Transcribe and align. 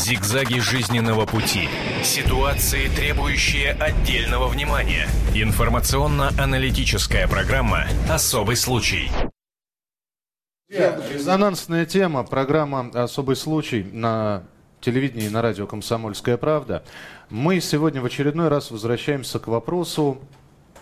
Зигзаги 0.00 0.60
жизненного 0.60 1.26
пути. 1.26 1.68
Ситуации, 2.02 2.88
требующие 2.88 3.72
отдельного 3.72 4.48
внимания. 4.48 5.06
Информационно-аналитическая 5.34 7.28
программа 7.28 7.84
«Особый 8.08 8.56
случай». 8.56 9.10
Резонансная 10.70 11.84
тема. 11.84 12.24
Программа 12.24 12.90
«Особый 12.94 13.36
случай» 13.36 13.82
на 13.92 14.44
телевидении 14.80 15.26
и 15.26 15.28
на 15.28 15.42
радио 15.42 15.66
«Комсомольская 15.66 16.38
правда». 16.38 16.82
Мы 17.28 17.60
сегодня 17.60 18.00
в 18.00 18.06
очередной 18.06 18.48
раз 18.48 18.70
возвращаемся 18.70 19.38
к 19.38 19.48
вопросу 19.48 20.18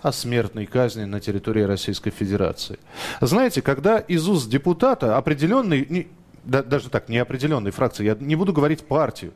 о 0.00 0.12
смертной 0.12 0.66
казни 0.66 1.03
на 1.03 1.19
территории 1.19 1.62
Российской 1.62 2.11
Федерации. 2.11 2.79
Знаете, 3.21 3.62
когда 3.62 3.98
из 3.98 4.29
уст 4.29 4.48
депутата 4.48 5.16
определенный, 5.16 6.07
да, 6.45 6.62
даже 6.62 6.91
так, 6.91 7.09
неопределенной 7.09 7.71
фракции, 7.71 8.04
я 8.04 8.16
не 8.18 8.36
буду 8.36 8.52
говорить 8.52 8.86
партию, 8.86 9.32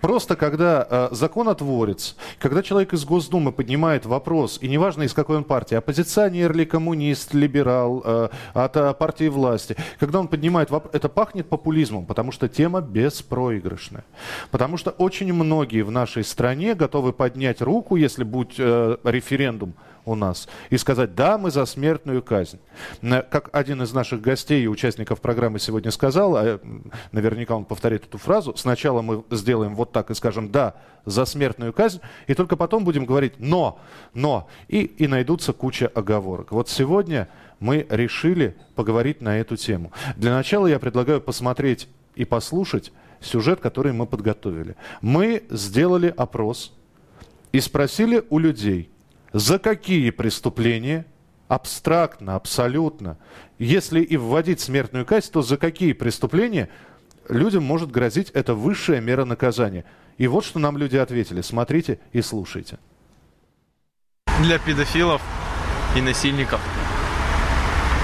Просто 0.00 0.34
когда 0.34 0.86
э, 0.88 1.08
законотворец, 1.12 2.16
когда 2.38 2.62
человек 2.62 2.94
из 2.94 3.04
Госдумы 3.04 3.52
поднимает 3.52 4.06
вопрос, 4.06 4.58
и 4.60 4.68
неважно 4.68 5.02
из 5.02 5.12
какой 5.12 5.36
он 5.36 5.44
партии, 5.44 5.74
оппозиционер 5.74 6.54
ли, 6.54 6.64
коммунист, 6.64 7.34
либерал, 7.34 8.02
э, 8.04 8.28
от 8.54 8.76
э, 8.76 8.94
партии 8.94 9.28
власти, 9.28 9.76
когда 9.98 10.20
он 10.20 10.28
поднимает 10.28 10.70
вопрос, 10.70 10.94
это 10.94 11.08
пахнет 11.08 11.48
популизмом, 11.48 12.06
потому 12.06 12.32
что 12.32 12.48
тема 12.48 12.80
беспроигрышная. 12.80 14.04
Потому 14.50 14.78
что 14.78 14.90
очень 14.90 15.32
многие 15.34 15.82
в 15.82 15.90
нашей 15.90 16.24
стране 16.24 16.74
готовы 16.74 17.12
поднять 17.12 17.60
руку, 17.60 17.96
если 17.96 18.24
будет 18.24 18.54
э, 18.58 18.96
референдум 19.04 19.74
у 20.04 20.14
нас 20.14 20.48
и 20.70 20.76
сказать, 20.76 21.14
да, 21.14 21.38
мы 21.38 21.50
за 21.50 21.64
смертную 21.66 22.22
казнь. 22.22 22.58
Как 23.00 23.50
один 23.52 23.82
из 23.82 23.92
наших 23.92 24.20
гостей 24.20 24.64
и 24.64 24.68
участников 24.68 25.20
программы 25.20 25.58
сегодня 25.58 25.90
сказал, 25.90 26.36
а 26.36 26.60
наверняка 27.12 27.56
он 27.56 27.64
повторит 27.64 28.04
эту 28.04 28.18
фразу, 28.18 28.54
сначала 28.56 29.02
мы 29.02 29.24
сделаем 29.30 29.74
вот 29.74 29.92
так 29.92 30.10
и 30.10 30.14
скажем, 30.14 30.50
да, 30.50 30.74
за 31.04 31.24
смертную 31.24 31.72
казнь, 31.72 32.00
и 32.26 32.34
только 32.34 32.56
потом 32.56 32.84
будем 32.84 33.06
говорить 33.06 33.34
«но», 33.38 33.80
«но», 34.14 34.48
и, 34.68 34.82
и 34.82 35.06
найдутся 35.06 35.52
куча 35.52 35.86
оговорок. 35.86 36.52
Вот 36.52 36.68
сегодня 36.68 37.28
мы 37.58 37.86
решили 37.88 38.56
поговорить 38.74 39.20
на 39.20 39.38
эту 39.38 39.56
тему. 39.56 39.92
Для 40.16 40.34
начала 40.34 40.66
я 40.66 40.78
предлагаю 40.78 41.20
посмотреть 41.20 41.88
и 42.14 42.24
послушать 42.24 42.92
сюжет, 43.20 43.60
который 43.60 43.92
мы 43.92 44.06
подготовили. 44.06 44.76
Мы 45.00 45.44
сделали 45.50 46.12
опрос 46.14 46.72
и 47.52 47.60
спросили 47.60 48.24
у 48.30 48.38
людей– 48.38 48.89
за 49.32 49.58
какие 49.58 50.10
преступления, 50.10 51.06
абстрактно, 51.48 52.36
абсолютно, 52.36 53.18
если 53.58 54.00
и 54.00 54.16
вводить 54.16 54.60
смертную 54.60 55.04
казнь, 55.04 55.30
то 55.32 55.42
за 55.42 55.56
какие 55.56 55.92
преступления 55.92 56.68
людям 57.28 57.64
может 57.64 57.90
грозить 57.90 58.30
эта 58.30 58.54
высшая 58.54 59.00
мера 59.00 59.24
наказания. 59.24 59.84
И 60.18 60.26
вот 60.26 60.44
что 60.44 60.58
нам 60.58 60.76
люди 60.76 60.96
ответили. 60.96 61.40
Смотрите 61.40 61.98
и 62.12 62.22
слушайте. 62.22 62.78
Для 64.42 64.58
педофилов 64.58 65.22
и 65.96 66.00
насильников. 66.00 66.60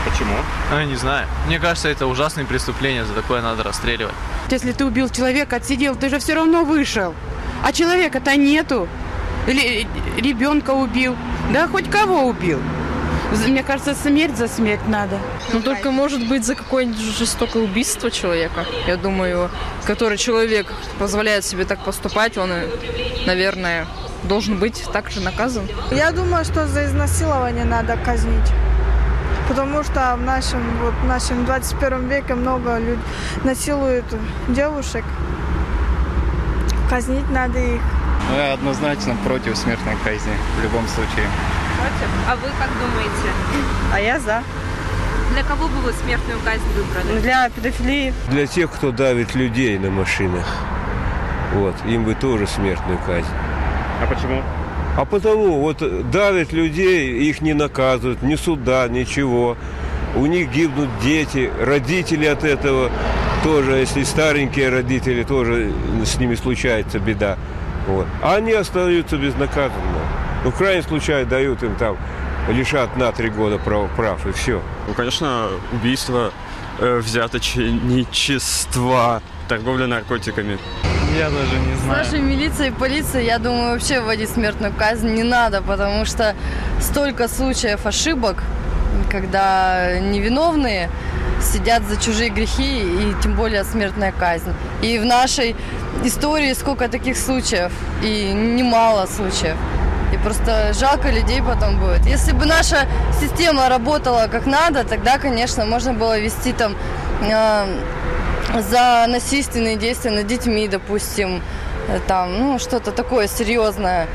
Почему? 0.08 0.36
А, 0.70 0.84
не 0.84 0.94
знаю. 0.94 1.26
Мне 1.46 1.58
кажется, 1.58 1.88
это 1.88 2.06
ужасные 2.06 2.46
преступления, 2.46 3.04
за 3.04 3.14
такое 3.14 3.42
надо 3.42 3.64
расстреливать. 3.64 4.14
Если 4.50 4.72
ты 4.72 4.84
убил 4.84 5.08
человека, 5.08 5.56
отсидел, 5.56 5.96
ты 5.96 6.08
же 6.08 6.18
все 6.20 6.34
равно 6.34 6.64
вышел. 6.64 7.14
А 7.64 7.72
человека-то 7.72 8.36
нету. 8.36 8.88
Или 9.46 9.86
ребенка 10.16 10.70
убил. 10.70 11.16
Да, 11.52 11.68
хоть 11.68 11.90
кого 11.90 12.24
убил. 12.24 12.60
Мне 13.46 13.62
кажется, 13.62 13.94
смерть 13.94 14.36
за 14.36 14.48
смерть 14.48 14.86
надо. 14.88 15.18
Ну, 15.52 15.60
только, 15.60 15.90
может 15.90 16.26
быть, 16.28 16.44
за 16.44 16.54
какое-нибудь 16.54 17.00
жестокое 17.00 17.64
убийство 17.64 18.10
человека. 18.10 18.64
Я 18.86 18.96
думаю, 18.96 19.50
который 19.84 20.16
человек 20.16 20.72
позволяет 20.98 21.44
себе 21.44 21.64
так 21.64 21.84
поступать, 21.84 22.38
он, 22.38 22.50
наверное, 23.26 23.86
должен 24.24 24.58
быть 24.58 24.84
также 24.92 25.20
наказан. 25.20 25.68
Я 25.90 26.12
думаю, 26.12 26.44
что 26.44 26.66
за 26.66 26.86
изнасилование 26.86 27.64
надо 27.64 27.96
казнить. 27.96 28.52
Потому 29.48 29.84
что 29.84 30.16
в 30.16 30.22
нашем, 30.22 30.60
вот, 30.82 30.94
в 30.94 31.06
нашем 31.06 31.44
21 31.44 32.08
веке 32.08 32.34
много 32.34 32.78
людей 32.78 32.98
насилуют 33.44 34.04
девушек. 34.48 35.04
Казнить 36.88 37.28
надо 37.30 37.58
их. 37.58 37.82
Ну, 38.30 38.36
я 38.36 38.54
однозначно 38.54 39.16
против 39.24 39.56
смертной 39.56 39.94
казни 40.04 40.32
в 40.58 40.62
любом 40.62 40.86
случае. 40.88 41.26
Против? 41.78 42.08
А 42.28 42.34
вы 42.36 42.48
как 42.58 42.70
думаете? 42.70 43.30
А 43.92 44.00
я 44.00 44.18
за. 44.18 44.42
Для 45.32 45.42
кого 45.44 45.68
бы 45.68 45.76
вы 45.84 45.92
смертную 45.92 46.38
казнь 46.44 46.64
выбрали? 46.74 47.20
Для 47.20 47.48
педофилии. 47.50 48.12
Для 48.30 48.46
тех, 48.46 48.70
кто 48.70 48.90
давит 48.90 49.34
людей 49.34 49.78
на 49.78 49.90
машинах. 49.90 50.46
Вот, 51.54 51.74
им 51.86 52.04
бы 52.04 52.14
тоже 52.14 52.46
смертную 52.46 52.98
казнь. 53.06 53.28
А 54.02 54.06
почему? 54.06 54.42
А 54.96 55.04
потому, 55.04 55.60
вот 55.60 56.10
давят 56.10 56.52
людей, 56.52 57.28
их 57.28 57.40
не 57.42 57.52
наказывают, 57.52 58.22
ни 58.22 58.34
суда, 58.34 58.88
ничего. 58.88 59.56
У 60.14 60.26
них 60.26 60.50
гибнут 60.50 60.88
дети, 61.02 61.50
родители 61.60 62.24
от 62.26 62.44
этого 62.44 62.90
тоже, 63.44 63.72
если 63.72 64.02
старенькие 64.04 64.70
родители, 64.70 65.22
тоже 65.22 65.72
с 66.04 66.18
ними 66.18 66.34
случается 66.34 66.98
беда. 66.98 67.36
Вот. 67.86 68.06
А 68.22 68.36
они 68.36 68.52
остаются 68.52 69.16
безнаказанно. 69.16 70.00
Ну, 70.44 70.50
в 70.50 70.56
крайнем 70.56 70.82
случае 70.82 71.24
дают 71.24 71.62
им 71.62 71.76
там, 71.76 71.96
лишат 72.48 72.96
на 72.96 73.12
три 73.12 73.30
года 73.30 73.58
прав, 73.58 73.88
прав 73.96 74.26
и 74.26 74.32
все. 74.32 74.60
Ну, 74.86 74.94
конечно, 74.94 75.48
убийство, 75.72 76.32
э, 76.78 76.98
взяточничество, 76.98 79.22
торговля 79.48 79.86
наркотиками. 79.86 80.58
Я 81.16 81.30
даже 81.30 81.58
не 81.58 81.74
знаю. 81.76 82.04
С 82.04 82.10
нашей 82.10 82.20
милицией 82.20 82.70
и 82.70 82.72
полицией, 82.72 83.26
я 83.26 83.38
думаю, 83.38 83.72
вообще 83.72 84.00
вводить 84.00 84.30
смертную 84.30 84.74
казнь 84.76 85.14
не 85.14 85.22
надо, 85.22 85.62
потому 85.62 86.04
что 86.04 86.34
столько 86.80 87.28
случаев 87.28 87.86
ошибок, 87.86 88.42
когда 89.10 89.98
невиновные 90.00 90.90
сидят 91.40 91.82
за 91.84 91.96
чужие 91.96 92.30
грехи 92.30 92.80
и 92.80 93.14
тем 93.22 93.34
более 93.34 93.64
смертная 93.64 94.12
казнь. 94.12 94.52
И 94.82 94.98
в 94.98 95.04
нашей 95.04 95.56
истории 96.04 96.52
сколько 96.54 96.88
таких 96.88 97.16
случаев, 97.16 97.72
и 98.02 98.32
немало 98.32 99.06
случаев. 99.06 99.56
И 100.12 100.18
просто 100.18 100.72
жалко 100.72 101.10
людей 101.10 101.42
потом 101.42 101.78
будет. 101.80 102.06
Если 102.06 102.32
бы 102.32 102.46
наша 102.46 102.86
система 103.20 103.68
работала 103.68 104.28
как 104.30 104.46
надо, 104.46 104.84
тогда, 104.84 105.18
конечно, 105.18 105.64
можно 105.66 105.92
было 105.92 106.18
вести 106.18 106.52
там 106.52 106.76
э, 107.22 107.66
за 108.60 109.06
насильственные 109.08 109.76
действия 109.76 110.12
над 110.12 110.26
детьми, 110.26 110.68
допустим, 110.68 111.42
там, 112.06 112.38
ну, 112.38 112.58
что-то 112.58 112.92
такое 112.92 113.28
серьезное. 113.28 114.06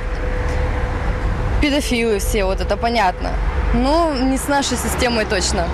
Педофилы 1.61 2.19
все, 2.19 2.45
вот 2.45 2.59
это 2.61 2.77
понятно. 2.77 3.31
Но 3.73 4.13
не 4.13 4.37
с 4.37 4.47
нашей 4.47 4.77
системой 4.77 5.25
точно. 5.25 5.67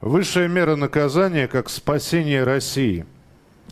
Высшая 0.00 0.46
мера 0.46 0.76
наказания 0.76 1.48
как 1.48 1.68
спасение 1.68 2.44
России. 2.44 3.04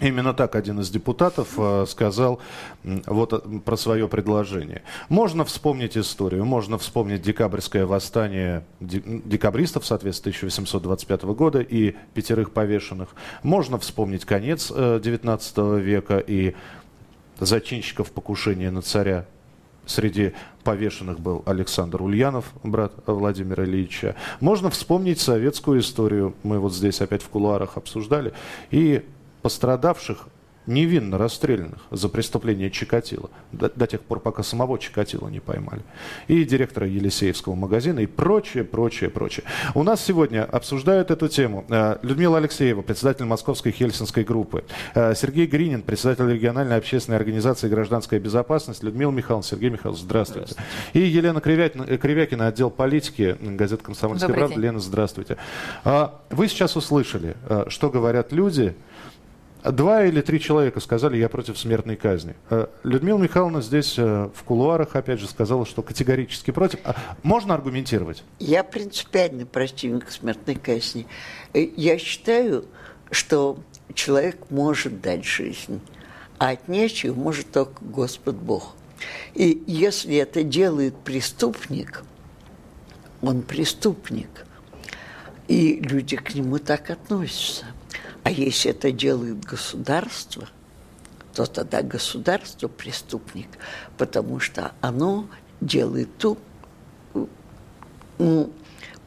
Именно 0.00 0.34
так 0.34 0.56
один 0.56 0.80
из 0.80 0.90
депутатов 0.90 1.54
э, 1.56 1.86
сказал 1.88 2.40
вот 2.82 3.32
э, 3.32 3.38
про 3.64 3.76
свое 3.76 4.08
предложение. 4.08 4.82
Можно 5.08 5.44
вспомнить 5.44 5.96
историю, 5.96 6.44
можно 6.44 6.78
вспомнить 6.78 7.22
декабрьское 7.22 7.86
восстание 7.86 8.64
декабристов, 8.80 9.86
соответственно, 9.86 10.32
1825 10.32 11.22
года 11.22 11.60
и 11.60 11.94
пятерых 12.12 12.50
повешенных. 12.50 13.10
Можно 13.44 13.78
вспомнить 13.78 14.24
конец 14.24 14.72
э, 14.74 15.00
19 15.02 15.58
века 15.80 16.18
и 16.18 16.56
зачинщиков 17.38 18.10
покушения 18.10 18.72
на 18.72 18.82
царя 18.82 19.26
Среди 19.86 20.32
повешенных 20.64 21.20
был 21.20 21.42
Александр 21.46 22.02
Ульянов, 22.02 22.46
брат 22.64 22.92
Владимира 23.06 23.64
Ильича. 23.64 24.16
Можно 24.40 24.68
вспомнить 24.68 25.20
советскую 25.20 25.80
историю. 25.80 26.34
Мы 26.42 26.58
вот 26.58 26.74
здесь 26.74 27.00
опять 27.00 27.22
в 27.22 27.28
кулуарах 27.28 27.76
обсуждали. 27.76 28.32
И 28.72 29.04
пострадавших 29.42 30.26
невинно 30.66 31.18
расстрелянных 31.18 31.80
за 31.90 32.08
преступление 32.08 32.70
Чикатила, 32.70 33.30
до, 33.52 33.68
до 33.68 33.86
тех 33.86 34.00
пор, 34.00 34.20
пока 34.20 34.42
самого 34.42 34.78
Чикатила 34.78 35.28
не 35.28 35.40
поймали, 35.40 35.82
и 36.28 36.44
директора 36.44 36.86
Елисеевского 36.86 37.54
магазина, 37.54 38.00
и 38.00 38.06
прочее, 38.06 38.64
прочее, 38.64 39.10
прочее. 39.10 39.44
У 39.74 39.82
нас 39.82 40.04
сегодня 40.04 40.44
обсуждают 40.44 41.10
эту 41.10 41.28
тему 41.28 41.64
э, 41.68 41.98
Людмила 42.02 42.38
Алексеева, 42.38 42.82
председатель 42.82 43.24
Московской 43.24 43.72
Хельсинской 43.72 44.24
группы, 44.24 44.64
э, 44.94 45.14
Сергей 45.14 45.46
Гринин, 45.46 45.82
председатель 45.82 46.30
региональной 46.30 46.76
общественной 46.76 47.18
организации 47.18 47.68
«Гражданская 47.68 48.20
безопасность», 48.20 48.82
Людмила 48.82 49.10
Михайловна, 49.10 49.46
Сергей 49.46 49.70
Михайлович, 49.70 50.02
здравствуйте. 50.02 50.52
здравствуйте. 50.52 50.98
И 51.06 51.10
Елена 51.10 51.40
Кривякина, 51.40 51.84
э, 51.84 51.96
Кривякина, 51.96 52.46
отдел 52.48 52.70
политики, 52.70 53.36
газета 53.40 53.84
«Комсомольская 53.84 54.34
правда». 54.34 54.60
Лена, 54.60 54.80
здравствуйте. 54.80 55.36
А, 55.84 56.20
вы 56.30 56.48
сейчас 56.48 56.76
услышали, 56.76 57.36
что 57.68 57.90
говорят 57.90 58.32
люди, 58.32 58.74
Два 59.72 60.04
или 60.04 60.20
три 60.20 60.38
человека 60.38 60.80
сказали, 60.80 61.16
я 61.16 61.28
против 61.28 61.58
смертной 61.58 61.96
казни. 61.96 62.34
Э, 62.50 62.66
Людмила 62.84 63.18
Михайловна 63.18 63.62
здесь 63.62 63.98
э, 63.98 64.28
в 64.32 64.42
кулуарах, 64.44 64.94
опять 64.94 65.18
же, 65.18 65.26
сказала, 65.26 65.66
что 65.66 65.82
категорически 65.82 66.52
против. 66.52 66.78
А 66.84 66.94
можно 67.24 67.54
аргументировать? 67.54 68.22
Я 68.38 68.62
принципиально 68.62 69.44
противник 69.44 70.10
смертной 70.10 70.54
казни. 70.54 71.06
Э, 71.52 71.66
я 71.76 71.98
считаю, 71.98 72.66
что 73.10 73.58
человек 73.94 74.50
может 74.50 75.00
дать 75.00 75.24
жизнь, 75.24 75.80
а 76.38 76.50
отнять 76.50 77.02
ее 77.02 77.12
может 77.12 77.50
только 77.50 77.84
Господь 77.84 78.36
Бог. 78.36 78.74
И 79.34 79.64
если 79.66 80.16
это 80.16 80.44
делает 80.44 80.94
преступник, 80.96 82.04
он 83.20 83.42
преступник. 83.42 84.46
И 85.48 85.80
люди 85.80 86.16
к 86.16 86.34
нему 86.34 86.58
так 86.58 86.90
относятся. 86.90 87.66
А 88.26 88.30
если 88.32 88.72
это 88.72 88.90
делает 88.90 89.44
государство, 89.44 90.48
то 91.32 91.46
тогда 91.46 91.80
государство 91.80 92.66
преступник, 92.66 93.46
потому 93.96 94.40
что 94.40 94.72
оно 94.80 95.28
делает 95.60 96.08
то, 96.18 96.36
ну, 98.18 98.52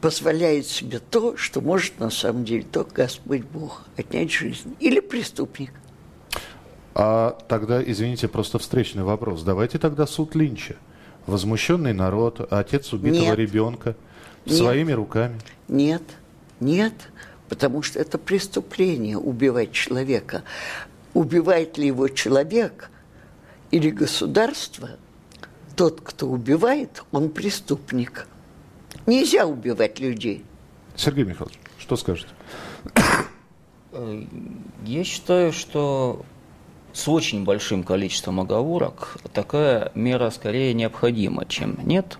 позволяет 0.00 0.66
себе 0.66 1.00
то, 1.00 1.36
что 1.36 1.60
может 1.60 2.00
на 2.00 2.08
самом 2.08 2.46
деле 2.46 2.62
только 2.62 2.94
Господь 2.94 3.42
Бог 3.42 3.84
отнять 3.98 4.30
жизнь. 4.32 4.74
Или 4.80 5.00
преступник. 5.00 5.74
А 6.94 7.36
тогда, 7.46 7.82
извините, 7.82 8.26
просто 8.26 8.58
встречный 8.58 9.02
вопрос. 9.02 9.42
Давайте 9.42 9.78
тогда 9.78 10.06
суд 10.06 10.34
Линча. 10.34 10.76
Возмущенный 11.26 11.92
народ, 11.92 12.50
отец 12.50 12.94
убитого 12.94 13.24
Нет. 13.24 13.38
ребенка, 13.38 13.96
Нет. 14.46 14.56
своими 14.56 14.92
руками. 14.92 15.38
Нет, 15.68 16.04
нет, 16.58 16.94
потому 17.50 17.82
что 17.82 17.98
это 17.98 18.16
преступление 18.16 19.18
убивать 19.18 19.72
человека. 19.72 20.44
Убивает 21.12 21.76
ли 21.76 21.88
его 21.88 22.08
человек 22.08 22.90
или 23.72 23.90
государство, 23.90 24.90
тот, 25.76 26.00
кто 26.00 26.28
убивает, 26.28 27.02
он 27.10 27.28
преступник. 27.28 28.26
Нельзя 29.06 29.46
убивать 29.46 29.98
людей. 29.98 30.44
Сергей 30.94 31.24
Михайлович, 31.24 31.58
что 31.78 31.96
скажете? 31.96 32.30
Э, 33.92 34.22
Я 34.84 35.04
считаю, 35.04 35.52
что 35.52 36.24
с 36.92 37.08
очень 37.08 37.44
большим 37.44 37.82
количеством 37.82 38.40
оговорок 38.40 39.16
такая 39.32 39.90
мера 39.94 40.30
скорее 40.30 40.72
необходима, 40.74 41.46
чем 41.46 41.78
нет. 41.84 42.18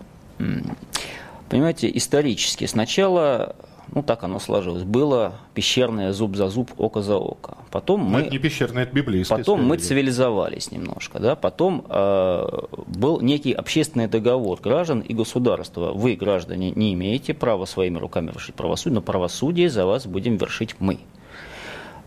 Понимаете, 1.49 1.91
исторически 1.97 2.67
сначала, 2.67 3.56
ну 3.93 4.03
так 4.03 4.23
оно 4.25 4.38
сложилось, 4.38 4.82
было 4.82 5.35
пещерное 5.55 6.12
зуб 6.12 6.37
за 6.37 6.49
зуб, 6.49 6.71
око 6.79 7.03
за 7.03 7.17
око. 7.17 7.59
Потом 7.71 8.00
Ну, 8.03 8.09
мы... 8.09 8.21
это 8.21 8.31
не 8.31 8.38
пещерное, 8.38 8.85
это 8.85 8.94
библейское. 8.94 9.38
Потом 9.38 9.65
мы 9.65 9.77
цивилизовались 9.77 10.71
немножко, 10.71 11.19
да, 11.19 11.37
потом 11.37 11.85
э, 11.88 12.47
был 12.87 13.21
некий 13.21 13.53
общественный 13.53 14.09
договор 14.09 14.61
граждан 14.61 15.00
и 15.00 15.15
государства. 15.15 15.93
Вы, 15.93 16.17
граждане, 16.17 16.73
не 16.73 16.94
имеете 16.94 17.35
права 17.35 17.65
своими 17.65 17.99
руками 17.99 18.31
вершить 18.32 18.55
правосудие, 18.55 18.94
но 18.94 19.03
правосудие 19.03 19.71
за 19.71 19.87
вас 19.87 20.06
будем 20.06 20.37
вершить 20.37 20.76
мы. 20.79 20.99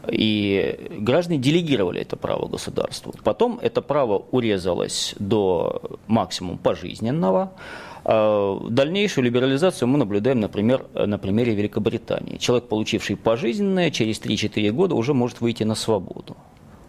И 0.09 0.89
граждане 0.99 1.39
делегировали 1.39 2.01
это 2.01 2.17
право 2.17 2.47
государству. 2.47 3.13
Потом 3.23 3.59
это 3.61 3.81
право 3.81 4.25
урезалось 4.31 5.15
до 5.17 5.81
максимума 6.07 6.57
пожизненного. 6.57 7.53
А 8.05 8.59
Дальнейшую 8.69 9.23
либерализацию 9.25 9.88
мы 9.88 9.97
наблюдаем, 9.97 10.39
например, 10.39 10.85
на 10.94 11.17
примере 11.17 11.53
Великобритании. 11.55 12.38
Человек, 12.38 12.67
получивший 12.67 13.15
пожизненное, 13.15 13.91
через 13.91 14.19
3-4 14.21 14.71
года 14.71 14.95
уже 14.95 15.13
может 15.13 15.39
выйти 15.41 15.63
на 15.63 15.75
свободу. 15.75 16.35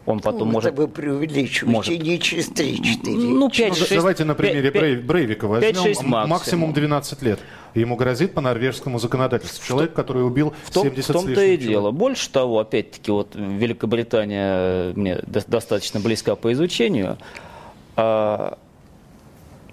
Он 0.06 0.20
потом 0.20 0.48
ну, 0.48 0.54
может... 0.54 0.72
Это 0.74 0.82
вы 0.82 0.88
преувеличиваете, 0.88 1.66
может- 1.66 2.02
не 2.02 2.18
через 2.18 2.50
3-4. 2.50 2.98
Ну, 3.06 3.48
5 3.48 3.80
Ну, 3.80 3.86
давайте 3.96 4.24
на 4.24 4.34
примере 4.34 4.70
пять- 4.70 4.82
Брей- 4.82 5.02
Брейвика 5.02 5.46
возьмем. 5.46 5.70
5-6 5.70 5.76
М- 5.76 5.84
максимум. 6.10 6.28
максимум 6.28 6.72
12 6.74 7.22
лет. 7.22 7.38
Ему 7.74 7.96
грозит 7.96 8.34
по 8.34 8.40
норвежскому 8.42 8.98
законодательству. 8.98 9.64
Человек, 9.66 9.94
который 9.94 10.26
убил 10.26 10.52
В 10.64 10.70
том, 10.72 10.84
70 10.84 11.08
в 11.08 11.12
том-то 11.14 11.30
и 11.30 11.34
человек. 11.34 11.60
дело. 11.60 11.90
Больше 11.90 12.28
того, 12.30 12.58
опять-таки, 12.58 13.10
вот 13.12 13.34
Великобритания 13.34 14.92
мне 14.94 15.20
до- 15.26 15.44
достаточно 15.48 16.00
близка 16.00 16.36
по 16.36 16.52
изучению. 16.52 17.16
А, 17.96 18.58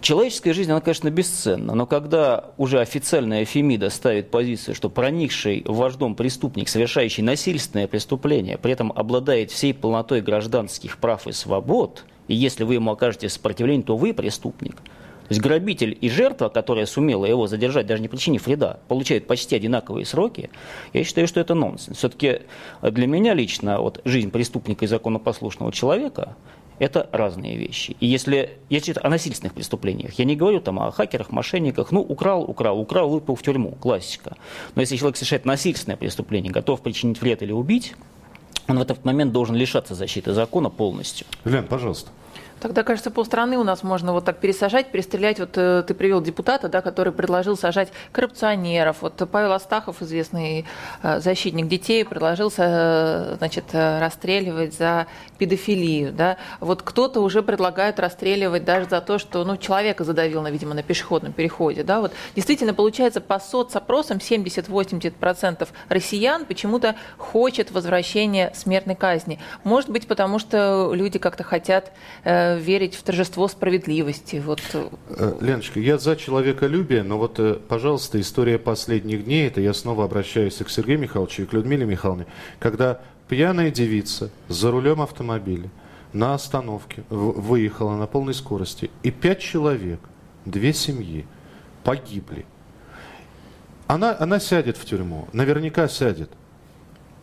Человеческая 0.02 0.54
жизнь, 0.54 0.72
она, 0.72 0.82
конечно, 0.82 1.12
бесценна, 1.12 1.76
но 1.76 1.86
когда 1.86 2.46
уже 2.58 2.80
официальная 2.80 3.46
Фемида 3.46 3.92
ставит 3.92 4.32
позицию, 4.32 4.74
что 4.74 4.90
проникший 4.90 5.64
в 5.68 5.76
ваш 5.76 5.94
дом 5.94 6.16
преступник, 6.16 6.70
совершающий 6.70 7.22
насильственное 7.22 7.88
преступление, 7.88 8.58
при 8.58 8.72
этом 8.72 8.92
обладает 8.96 9.52
всей 9.52 9.76
полнотой 9.76 10.22
гражданских 10.22 10.98
прав 10.98 11.28
и 11.28 11.32
свобод, 11.32 12.04
и 12.28 12.34
если 12.34 12.64
вы 12.64 12.76
ему 12.76 12.90
окажете 12.92 13.30
сопротивление, 13.30 13.86
то 13.86 13.96
вы 13.96 14.16
преступник, 14.16 14.78
то 14.78 15.34
есть 15.34 15.42
грабитель 15.42 15.96
и 16.02 16.10
жертва, 16.10 16.50
которая 16.50 16.88
сумела 16.88 17.26
его 17.26 17.46
задержать, 17.46 17.86
даже 17.86 18.02
не 18.02 18.08
причинив 18.08 18.48
вреда, 18.48 18.80
получают 18.88 19.28
почти 19.28 19.56
одинаковые 19.56 20.06
сроки, 20.06 20.50
я 20.94 21.04
считаю, 21.04 21.28
что 21.28 21.40
это 21.40 21.54
нонсенс. 21.54 22.00
Все-таки 22.00 22.42
для 22.82 23.06
меня 23.06 23.36
лично 23.36 23.80
вот, 23.80 24.02
жизнь 24.04 24.32
преступника 24.32 24.84
и 24.84 24.88
законопослушного 24.88 25.72
человека 25.72 26.36
это 26.82 27.08
разные 27.12 27.58
вещи. 27.58 27.96
И 28.00 28.08
если, 28.08 28.58
это 28.72 29.06
о 29.06 29.10
насильственных 29.10 29.54
преступлениях, 29.54 30.14
я 30.16 30.26
не 30.26 30.36
говорю 30.36 30.62
там 30.62 30.80
о 30.80 30.90
хакерах, 30.90 31.30
мошенниках, 31.30 31.92
ну, 31.92 32.02
украл, 32.02 32.42
украл, 32.42 32.80
украл, 32.80 33.08
выпал 33.08 33.36
в 33.36 33.44
тюрьму, 33.44 33.78
классика. 33.80 34.36
Но 34.74 34.82
если 34.82 34.98
человек 34.98 35.16
совершает 35.16 35.46
насильственное 35.46 35.96
преступление, 35.96 36.52
готов 36.52 36.82
причинить 36.82 37.22
вред 37.22 37.44
или 37.44 37.52
убить, 37.52 37.94
он 38.68 38.80
в 38.80 38.82
этот 38.82 39.06
момент 39.06 39.32
должен 39.32 39.56
лишаться 39.56 39.94
защиты 39.94 40.34
закона 40.34 40.72
полностью. 40.72 41.28
Лен, 41.46 41.68
пожалуйста. 41.68 42.10
Тогда, 42.62 42.84
кажется, 42.84 43.10
полстраны 43.10 43.58
у 43.58 43.64
нас 43.64 43.82
можно 43.82 44.14
вот 44.14 44.26
так 44.26 44.38
пересажать, 44.38 44.92
перестрелять. 44.92 45.40
Вот 45.40 45.58
э, 45.58 45.84
ты 45.88 45.96
привел 45.96 46.22
депутата, 46.22 46.70
да, 46.70 46.82
который 46.82 47.12
предложил 47.12 47.58
сажать 47.58 47.90
коррупционеров. 48.12 48.98
Вот 49.02 49.20
Павел 49.32 49.54
Астахов, 49.54 50.04
известный 50.04 50.66
э, 51.02 51.20
защитник 51.20 51.68
детей, 51.68 52.06
предложил 52.06 52.54
э, 52.56 53.36
значит, 53.40 53.66
расстреливать 53.74 54.76
за 54.76 55.08
педофилию. 55.40 56.14
Да. 56.14 56.38
Вот 56.60 56.84
кто-то 56.84 57.22
уже 57.22 57.42
предлагает 57.42 58.00
расстреливать 58.00 58.64
даже 58.64 58.88
за 58.88 59.02
то, 59.02 59.18
что 59.18 59.44
ну, 59.44 59.58
человека 59.58 60.04
задавил, 60.04 60.46
видимо, 60.46 60.76
на 60.76 60.84
пешеходном 60.84 61.34
переходе. 61.34 61.82
Да. 61.82 62.00
Вот 62.00 62.12
действительно, 62.36 62.76
получается, 62.76 63.22
по 63.22 63.40
соцопросам 63.40 64.18
70-80% 64.18 65.68
россиян 65.90 66.46
почему-то 66.46 66.96
хочет 67.18 67.72
возвращения 67.72 68.52
смертной 68.54 68.96
казни. 68.96 69.40
Может 69.64 69.90
быть, 69.90 70.06
потому 70.06 70.38
что 70.38 70.92
люди 70.94 71.18
как-то 71.18 71.44
хотят 71.44 71.92
верить 72.58 72.96
в 72.96 73.04
торжество 73.04 73.48
справедливости. 73.48 74.42
Вот. 74.46 74.62
Э, 74.74 75.38
Леночка, 75.42 75.80
я 75.80 75.98
за 75.98 76.16
человеколюбие, 76.16 77.04
но 77.04 77.18
вот, 77.18 77.40
э, 77.40 77.58
пожалуйста, 77.68 78.20
история 78.20 78.58
последних 78.58 79.26
дней, 79.26 79.48
это 79.48 79.62
я 79.62 79.74
снова 79.74 80.06
обращаюсь 80.06 80.60
и 80.62 80.64
к 80.64 80.70
Сергею 80.70 81.00
Михайловичу, 81.00 81.44
и 81.44 81.46
к 81.46 81.54
Людмиле 81.54 81.86
Михайловне, 81.86 82.28
когда 82.60 83.02
пьяная 83.28 83.72
девица 83.72 84.32
за 84.48 84.72
рулем 84.72 85.02
автомобиля 85.02 85.70
на 86.14 86.34
остановке 86.34 87.04
выехала 87.10 87.96
на 87.96 88.08
полной 88.08 88.34
скорости, 88.34 88.90
и 89.04 89.12
пять 89.12 89.40
человек, 89.40 90.00
две 90.46 90.74
семьи, 90.74 91.26
погибли. 91.84 92.46
Она, 93.88 94.16
она 94.20 94.40
сядет 94.40 94.78
в 94.78 94.86
тюрьму, 94.86 95.28
наверняка 95.34 95.88
сядет. 95.88 96.30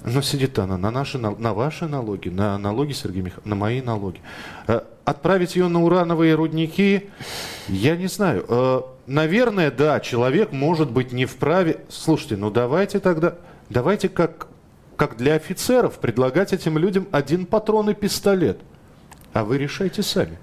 Но 0.05 0.23
сидит 0.23 0.59
она 0.59 0.79
на, 0.79 0.91
наши, 0.91 1.19
нал- 1.19 1.37
на 1.39 1.53
ваши 1.55 1.87
налоги, 1.87 2.29
на 2.29 2.57
налоги 2.59 2.93
Сергея 2.93 3.25
Михайлович, 3.25 3.47
на 3.49 3.55
мои 3.57 3.81
налоги. 3.83 4.21
Э, 4.67 4.81
Отправить 5.05 5.57
ее 5.57 5.69
на 5.69 5.83
урановые 5.83 6.35
рудники, 6.35 7.09
я 7.69 7.97
не 7.97 8.07
знаю. 8.09 8.45
Э, 8.49 8.81
Наверное, 9.07 9.71
да, 9.71 10.01
человек 10.01 10.53
может 10.53 10.91
быть 10.91 11.13
не 11.13 11.25
вправе. 11.25 11.81
Слушайте, 11.89 12.37
ну 12.37 12.51
давайте 12.51 13.01
тогда, 13.01 13.37
давайте 13.71 14.11
как, 14.11 14.49
как 14.97 15.17
для 15.17 15.33
офицеров 15.35 15.99
предлагать 15.99 16.53
этим 16.53 16.77
людям 16.77 17.09
один 17.11 17.47
патрон 17.47 17.89
и 17.89 17.95
пистолет. 17.95 18.59
А 19.33 19.45
вы 19.45 19.57
решайте 19.57 20.03
сами. 20.03 20.39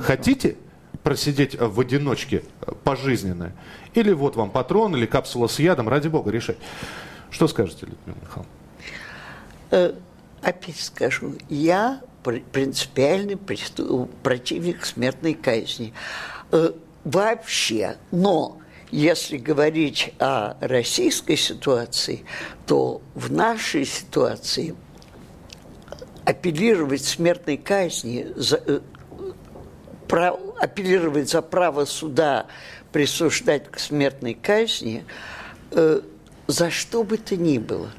Хотите 0.00 0.56
просидеть 1.02 1.54
в 1.60 1.78
одиночке 1.80 2.42
э, 2.62 2.72
пожизненно? 2.82 3.52
Или 3.92 4.12
вот 4.12 4.36
вам 4.36 4.50
патрон 4.50 4.96
или 4.96 5.04
капсула 5.04 5.46
с 5.46 5.58
ядом, 5.58 5.86
ради 5.88 6.08
бога, 6.08 6.30
решать. 6.30 6.56
Что 7.30 7.46
скажете, 7.46 7.86
Людмила 7.86 8.16
Михайловна? 8.22 8.50
Опять 10.42 10.80
скажу, 10.80 11.34
я 11.48 12.00
пр- 12.22 12.42
принципиальный 12.52 13.36
противник 14.22 14.84
смертной 14.84 15.34
казни. 15.34 15.92
Э, 16.50 16.72
Вообще, 17.04 17.96
но 18.12 18.58
если 18.92 19.36
говорить 19.36 20.14
о 20.20 20.54
российской 20.60 21.36
ситуации, 21.36 22.24
то 22.66 23.02
в 23.14 23.32
нашей 23.32 23.84
ситуации 23.84 24.76
апеллировать 26.24 27.04
смертной 27.04 27.56
казни, 27.56 28.28
за, 28.36 28.62
э, 28.64 28.80
пра- 30.06 30.38
апеллировать 30.60 31.28
за 31.28 31.42
право 31.42 31.84
суда 31.86 32.46
присуждать 32.92 33.68
к 33.68 33.78
смертной 33.80 34.34
казни, 34.34 35.04
э, 35.72 36.02
за 36.46 36.70
что 36.70 37.02
бы 37.02 37.16
то 37.16 37.36
ни 37.36 37.58
было, 37.58 37.90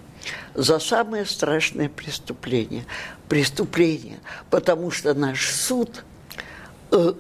за 0.55 0.79
самое 0.79 1.25
страшное 1.25 1.89
преступление. 1.89 2.86
Преступление, 3.29 4.19
потому 4.50 4.91
что 4.91 5.13
наш 5.13 5.50
суд, 5.50 6.03
э, 6.91 7.13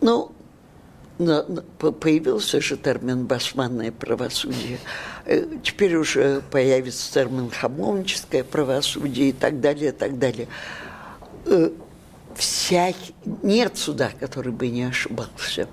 ну, 0.00 0.32
но, 1.18 1.44
но 1.46 1.62
по- 1.78 1.92
появился 1.92 2.60
же 2.60 2.76
термин 2.76 3.24
«басманное 3.24 3.92
правосудие». 3.92 4.78
Э, 5.24 5.46
Теперь 5.62 5.96
уже 5.96 6.42
появится 6.50 7.12
термин 7.12 7.50
«хамовническое 7.50 8.42
правосудие» 8.44 9.30
и 9.30 9.32
так 9.32 9.60
далее, 9.60 9.90
и 9.90 9.92
так 9.92 10.18
далее. 10.18 10.48
Э, 12.34 12.40
Всяк... 12.40 12.96
Нет 13.42 13.76
суда, 13.76 14.10
который 14.18 14.52
бы 14.52 14.68
не 14.68 14.84
ошибался. 14.84 15.68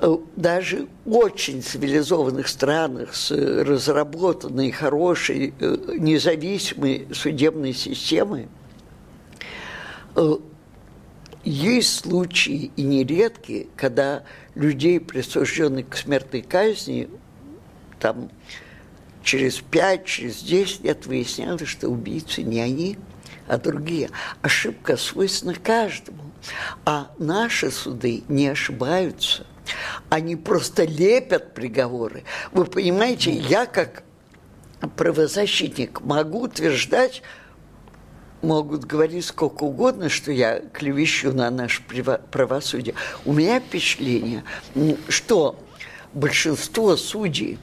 Э, 0.00 0.16
Даже 0.36 0.88
в 1.04 1.16
очень 1.16 1.62
цивилизованных 1.62 2.48
странах 2.48 3.14
с 3.14 3.30
э, 3.30 3.62
разработанной, 3.62 4.70
хорошей, 4.70 5.54
э, 5.58 5.76
независимой 5.98 7.08
судебной 7.12 7.72
системой 7.72 8.48
есть 11.44 12.00
случаи 12.00 12.72
и 12.76 12.82
нередкие, 12.82 13.68
когда 13.76 14.24
людей, 14.56 14.98
присужденных 14.98 15.88
к 15.88 15.96
смертной 15.96 16.42
казни, 16.42 17.08
там 18.00 18.28
через 19.22 19.60
пять, 19.60 20.04
через 20.04 20.42
десять 20.42 20.82
лет 20.82 21.06
выяснялось, 21.06 21.68
что 21.68 21.88
убийцы 21.88 22.42
не 22.42 22.60
они, 22.60 22.98
а 23.50 23.58
другие. 23.58 24.10
Ошибка 24.42 24.96
свойственна 24.96 25.54
каждому. 25.54 26.22
А 26.84 27.10
наши 27.18 27.70
суды 27.72 28.22
не 28.28 28.46
ошибаются. 28.46 29.44
Они 30.08 30.36
просто 30.36 30.84
лепят 30.84 31.52
приговоры. 31.52 32.22
Вы 32.52 32.64
понимаете, 32.64 33.32
я 33.32 33.66
как 33.66 34.04
правозащитник 34.96 36.00
могу 36.00 36.42
утверждать, 36.44 37.22
могут 38.40 38.84
говорить 38.84 39.26
сколько 39.26 39.64
угодно, 39.64 40.08
что 40.08 40.30
я 40.30 40.60
клевещу 40.60 41.32
на 41.32 41.50
наше 41.50 41.82
правосудие. 42.30 42.94
У 43.24 43.32
меня 43.32 43.58
впечатление, 43.58 44.44
что 45.08 45.58
большинство 46.14 46.96
судей, 46.96 47.58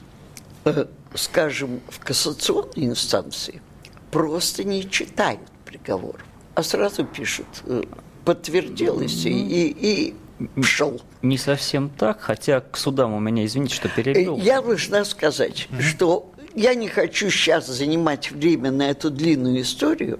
э, 0.64 0.84
скажем, 1.14 1.80
в 1.88 1.98
кассационной 1.98 2.86
инстанции, 2.86 3.62
просто 4.10 4.64
не 4.64 4.88
читают 4.88 5.40
приговор, 5.68 6.16
а 6.54 6.62
сразу 6.62 7.04
пишут 7.04 7.46
э, 7.66 7.82
подтвердилось 8.24 9.24
и, 9.26 9.30
и, 9.30 10.14
и 10.56 10.62
шел. 10.62 11.00
Не 11.22 11.36
совсем 11.36 11.90
так, 11.90 12.20
хотя 12.20 12.60
к 12.60 12.76
судам 12.76 13.12
у 13.12 13.20
меня, 13.20 13.44
извините, 13.44 13.74
что 13.74 13.88
перебил. 13.88 14.38
Э, 14.38 14.40
Я 14.40 14.62
должна 14.62 15.04
сказать, 15.04 15.68
что 15.80 16.32
я 16.54 16.74
не 16.74 16.88
хочу 16.88 17.30
сейчас 17.30 17.66
занимать 17.66 18.30
время 18.30 18.70
на 18.70 18.90
эту 18.90 19.10
длинную 19.10 19.60
историю, 19.60 20.18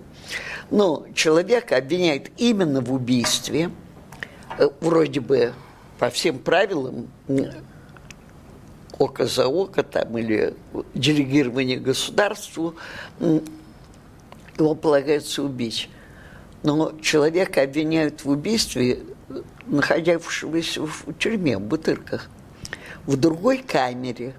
но 0.71 1.07
человека 1.15 1.77
обвиняют 1.79 2.31
именно 2.37 2.83
в 2.83 2.93
убийстве, 2.93 3.71
э, 4.59 4.69
вроде 4.81 5.21
бы 5.21 5.55
по 5.99 6.11
всем 6.11 6.39
правилам 6.39 7.09
око 8.99 9.27
за 9.27 9.47
око 9.47 9.83
там, 9.83 10.19
или 10.19 10.55
делегирование 10.95 11.79
государству, 11.79 12.75
его 14.65 14.75
полагается 14.75 15.43
убить. 15.43 15.89
Но 16.63 16.93
человека 17.01 17.63
обвиняют 17.63 18.25
в 18.25 18.31
убийстве, 18.31 19.01
находившегося 19.67 20.83
в 20.83 21.15
тюрьме, 21.19 21.59
в 21.59 21.63
бутырках, 21.63 22.29
в 23.07 23.17
другой 23.17 23.59
камере, 23.59 24.35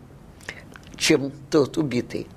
чем 0.98 1.32
тот 1.50 1.78
убитый. 1.78 2.28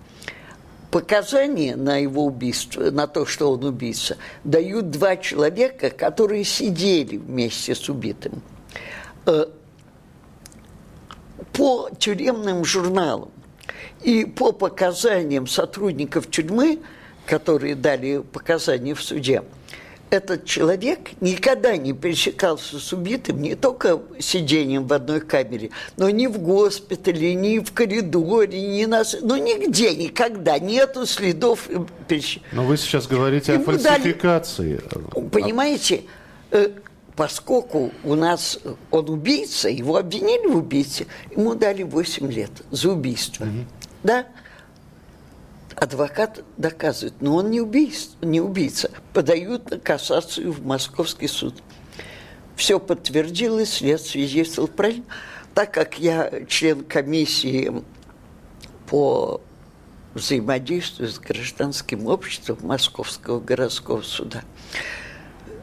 Показания 0.91 1.75
на 1.75 1.97
его 1.97 2.27
убийство, 2.27 2.91
на 2.91 3.07
то, 3.07 3.25
что 3.25 3.51
он 3.51 3.65
убийца, 3.65 4.19
дают 4.45 4.91
два 4.91 5.17
человека, 5.17 5.91
которые 5.91 6.45
сидели 6.45 7.17
вместе 7.17 7.75
с 7.75 7.89
убитым. 7.89 8.43
Э, 9.25 9.47
По 11.55 11.89
тюремным 11.99 12.65
журналам 12.65 13.31
и 14.03 14.27
по 14.27 14.53
показаниям 14.53 15.47
сотрудников 15.47 16.31
тюрьмы, 16.31 16.81
которые 17.27 17.75
дали 17.75 18.19
показания 18.19 18.95
в 18.95 19.03
суде, 19.03 19.43
этот 20.13 20.45
человек 20.45 21.11
никогда 21.23 21.75
не 21.79 21.95
пересекался 21.95 22.79
с 22.79 22.93
убитым 22.93 23.41
не 23.41 23.55
только 23.55 23.99
сидением 24.19 24.87
в 24.87 24.93
одной 24.93 25.21
камере, 25.23 25.71
но 25.97 26.11
ни 26.11 26.27
в 26.27 26.39
госпитале, 26.39 27.35
ни 27.35 27.61
в 27.61 27.73
коридоре, 27.73 28.61
ни 28.61 28.85
на... 28.85 29.05
Ну, 29.23 29.37
нигде, 29.37 29.97
никогда 29.97 30.59
нету 30.59 31.07
следов 31.07 31.67
Но 32.53 32.65
вы 32.65 32.77
сейчас 32.77 33.07
говорите 33.07 33.53
о 33.53 33.55
Ему 33.55 33.65
дали- 33.65 33.79
фальсификации. 33.79 34.83
Понимаете, 35.33 36.03
э, 36.51 36.69
поскольку 37.17 37.91
у 38.05 38.15
нас 38.15 38.59
он 38.91 39.09
убийца, 39.09 39.71
его 39.71 39.97
обвинили 39.97 40.47
в 40.47 40.57
убийце, 40.59 41.07
ему 41.35 41.55
дали 41.55 41.85
8 41.85 42.31
лет 42.31 42.51
за 42.71 42.91
убийство. 42.91 43.47
Да? 44.03 44.27
Адвокат 45.77 46.45
доказывает, 46.57 47.15
но 47.21 47.37
он 47.37 47.51
не, 47.51 47.61
убийц- 47.61 48.17
не 48.21 48.41
убийца. 48.41 48.91
Подают 49.13 49.83
кассацию 49.83 50.53
в 50.53 50.65
Московский 50.65 51.29
суд. 51.29 51.63
Все 52.57 52.79
подтвердилось, 52.79 53.75
следствие 53.75 54.27
действовало 54.27 54.69
правильно. 54.71 55.05
Так 55.55 55.73
как 55.73 55.99
я 55.99 56.45
член 56.47 56.85
комиссии 56.85 57.73
по 58.89 59.41
взаимодействию 60.15 61.09
с 61.09 61.19
гражданским 61.19 62.07
обществом 62.07 62.59
Московского 62.63 63.41
городского 63.41 64.03
суда, 64.03 64.43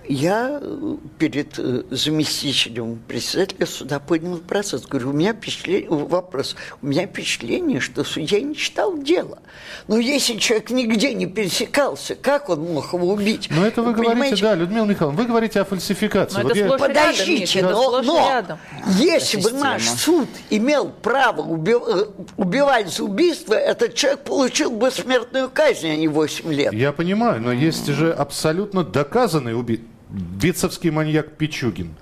я 0.09 0.59
э, 0.61 0.95
перед 1.19 1.57
э, 1.59 1.83
заместителем 1.91 2.99
председателя 3.07 3.65
суда 3.67 3.99
поднял 3.99 4.37
процесс. 4.39 4.85
Говорю, 4.85 5.11
у 5.11 5.13
меня 5.13 5.33
впечатление, 5.33 5.87
вопрос, 5.89 6.55
у 6.81 6.87
меня 6.87 7.05
впечатление, 7.05 7.79
что 7.79 8.03
судья 8.03 8.41
не 8.41 8.55
читал 8.55 8.97
дело. 8.97 9.39
Но 9.87 9.99
если 9.99 10.37
человек 10.37 10.71
нигде 10.71 11.13
не 11.13 11.27
пересекался, 11.27 12.15
как 12.15 12.49
он 12.49 12.61
мог 12.73 12.91
его 12.91 13.07
убить? 13.13 13.49
Но 13.51 13.65
это 13.65 13.83
вы 13.83 13.93
говорите, 13.93 14.11
понимаете? 14.13 14.41
да, 14.41 14.55
Людмила 14.55 14.85
Михайловна, 14.85 15.21
вы 15.21 15.27
говорите 15.27 15.61
о 15.61 15.65
фальсификации. 15.65 16.37
Но 16.37 16.43
Вот 16.43 16.51
это 16.51 16.59
я- 16.59 16.65
рядом, 16.65 16.79
Подождите, 16.87 17.59
это 17.59 17.69
но, 17.69 18.01
но 18.01 18.17
рядом. 18.17 18.57
если 18.97 19.37
бы 19.37 19.43
Система. 19.43 19.63
наш 19.63 19.83
суд 19.87 20.27
имел 20.49 20.89
право 20.89 21.41
уби- 21.43 21.73
э, 21.73 22.05
убивать 22.35 22.91
за 22.91 23.03
убийство, 23.03 23.53
этот 23.53 23.93
человек 23.93 24.21
получил 24.21 24.71
бы 24.71 24.89
смертную 24.89 25.49
казнь, 25.49 25.89
а 25.89 25.95
не 25.95 26.07
8 26.07 26.51
лет. 26.51 26.73
Я 26.73 26.91
понимаю, 26.93 27.39
но 27.41 27.51
есть 27.51 27.85
же 27.87 28.11
абсолютно 28.11 28.83
доказанный 28.83 29.53
убийца. 29.57 29.83
Битцевский 30.09 30.89
маньяк 30.89 31.31
Пичугин. 31.37 31.93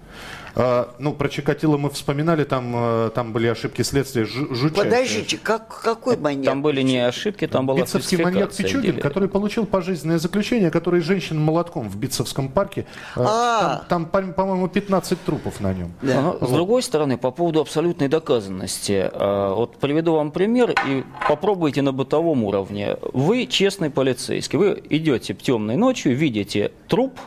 А, 0.60 0.96
ну, 0.98 1.14
про 1.14 1.30
Чикатило 1.30 1.78
мы 1.78 1.92
вспоминали, 1.92 2.44
там, 2.44 2.74
э, 2.76 3.12
там 3.14 3.32
были 3.32 3.46
ошибки 3.46 3.84
следствия 3.84 4.24
жу- 4.24 4.56
жутчайшие. 4.56 4.84
Подождите, 4.92 5.38
как, 5.38 5.82
какой 5.84 6.18
маньяк? 6.18 6.46
Там 6.46 6.64
были 6.64 6.82
не 6.82 6.98
ошибки, 6.98 7.46
там 7.46 7.68
была 7.68 7.82
Битцевский 7.82 8.18
маньяк 8.24 8.52
Пичугин, 8.56 8.94
дела. 8.94 9.02
который 9.02 9.30
получил 9.30 9.68
пожизненное 9.68 10.18
заключение, 10.18 10.72
который 10.72 11.02
женщин 11.02 11.40
молотком 11.40 11.88
в 11.88 11.96
Битцевском 11.98 12.50
парке. 12.50 12.88
Э, 13.16 13.24
А. 13.24 13.86
Там, 13.88 14.06
там, 14.08 14.26
по- 14.26 14.34
по-моему, 14.34 14.68
15 14.68 15.24
трупов 15.24 15.60
на 15.62 15.74
нем. 15.76 15.92
Но, 16.02 16.40
С 16.42 16.50
другой 16.52 16.82
стороны, 16.82 17.18
по 17.20 17.30
поводу 17.30 17.62
абсолютной 17.62 18.08
доказанности, 18.08 19.12
э, 19.14 19.54
вот 19.56 19.78
приведу 19.78 20.14
вам 20.16 20.32
пример 20.32 20.72
и 20.88 21.04
попробуйте 21.30 21.84
на 21.84 21.92
бытовом 21.94 22.44
уровне. 22.44 22.98
Вы 23.14 23.46
честный 23.46 23.92
полицейский, 23.92 24.58
вы 24.58 24.82
идете 24.90 25.36
темной 25.36 25.76
ночью, 25.76 26.16
видите 26.16 26.72
труп, 26.88 27.20
э, 27.20 27.22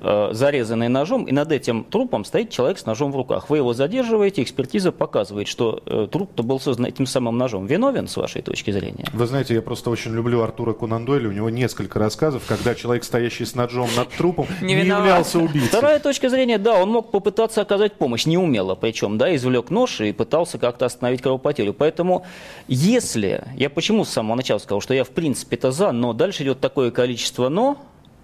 зарезанный 0.00 0.88
ножом, 0.88 1.24
и 1.24 1.32
над 1.32 1.52
этим 1.52 1.84
трупом 1.84 2.24
стоит 2.24 2.50
человек 2.50 2.78
с 2.78 2.86
ножом 2.86 3.12
в 3.12 3.16
руках. 3.16 3.50
Вы 3.50 3.58
его 3.58 3.72
задерживаете, 3.74 4.42
экспертиза 4.42 4.92
показывает, 4.92 5.48
что 5.48 5.82
э, 5.86 6.06
труп-то 6.10 6.42
был 6.42 6.60
создан 6.60 6.86
этим 6.86 7.06
самым 7.06 7.36
ножом. 7.36 7.66
Виновен, 7.66 8.08
с 8.08 8.16
вашей 8.16 8.42
точки 8.42 8.70
зрения? 8.70 9.06
Вы 9.12 9.26
знаете, 9.26 9.54
я 9.54 9.62
просто 9.62 9.90
очень 9.90 10.14
люблю 10.14 10.42
Артура 10.42 10.72
Конан 10.72 11.04
Дойля. 11.04 11.28
У 11.28 11.32
него 11.32 11.50
несколько 11.50 11.98
рассказов, 11.98 12.44
когда 12.46 12.74
человек, 12.74 13.04
стоящий 13.04 13.44
с 13.44 13.54
ножом 13.54 13.88
над 13.96 14.08
трупом, 14.10 14.46
не, 14.60 14.74
Не 14.74 14.86
являлся 14.86 15.38
убийцей. 15.38 15.68
Вторая 15.68 15.98
точка 15.98 16.28
зрения, 16.28 16.58
да, 16.58 16.80
он 16.82 16.90
мог 16.90 17.10
попытаться 17.10 17.60
оказать 17.60 17.94
помощь, 17.94 18.26
неумело 18.26 18.74
причем, 18.74 19.18
да, 19.18 19.34
извлек 19.34 19.70
нож 19.70 20.00
и 20.00 20.12
пытался 20.12 20.58
как-то 20.58 20.86
остановить 20.86 21.22
кровопотерю. 21.22 21.72
Поэтому, 21.72 22.24
если, 22.66 23.44
я 23.56 23.70
почему 23.70 24.04
с 24.04 24.10
самого 24.10 24.36
начала 24.36 24.58
сказал, 24.58 24.80
что 24.80 24.94
я 24.94 25.04
в 25.04 25.10
принципе 25.10 25.56
это 25.56 25.72
за, 25.72 25.92
но 25.92 26.12
дальше 26.12 26.42
идет 26.44 26.60
такое 26.60 26.90
количество 26.90 27.48
«но», 27.48 27.78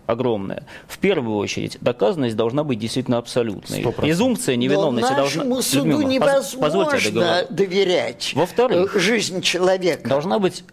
огромное. 0.07 0.65
В 0.87 0.99
первую 0.99 1.37
очередь, 1.37 1.79
доказанность 1.81 2.37
должна 2.37 2.65
быть 2.65 2.79
действительно 2.79 3.19
абсолютной. 3.19 3.83
100%. 3.83 3.93
Презумпция 3.93 4.57
невиновности 4.57 5.11
Но 5.11 5.17
должна... 5.17 5.45
нашему 5.45 5.63
суду 5.63 5.87
Людмила, 5.87 6.09
невозможно 6.09 7.47
доверять 7.51 8.33
Во-вторых, 8.35 8.97
э, 8.97 8.99
жизнь 8.99 9.41
человека. 9.41 10.09
Должна 10.09 10.39
быть 10.39 10.65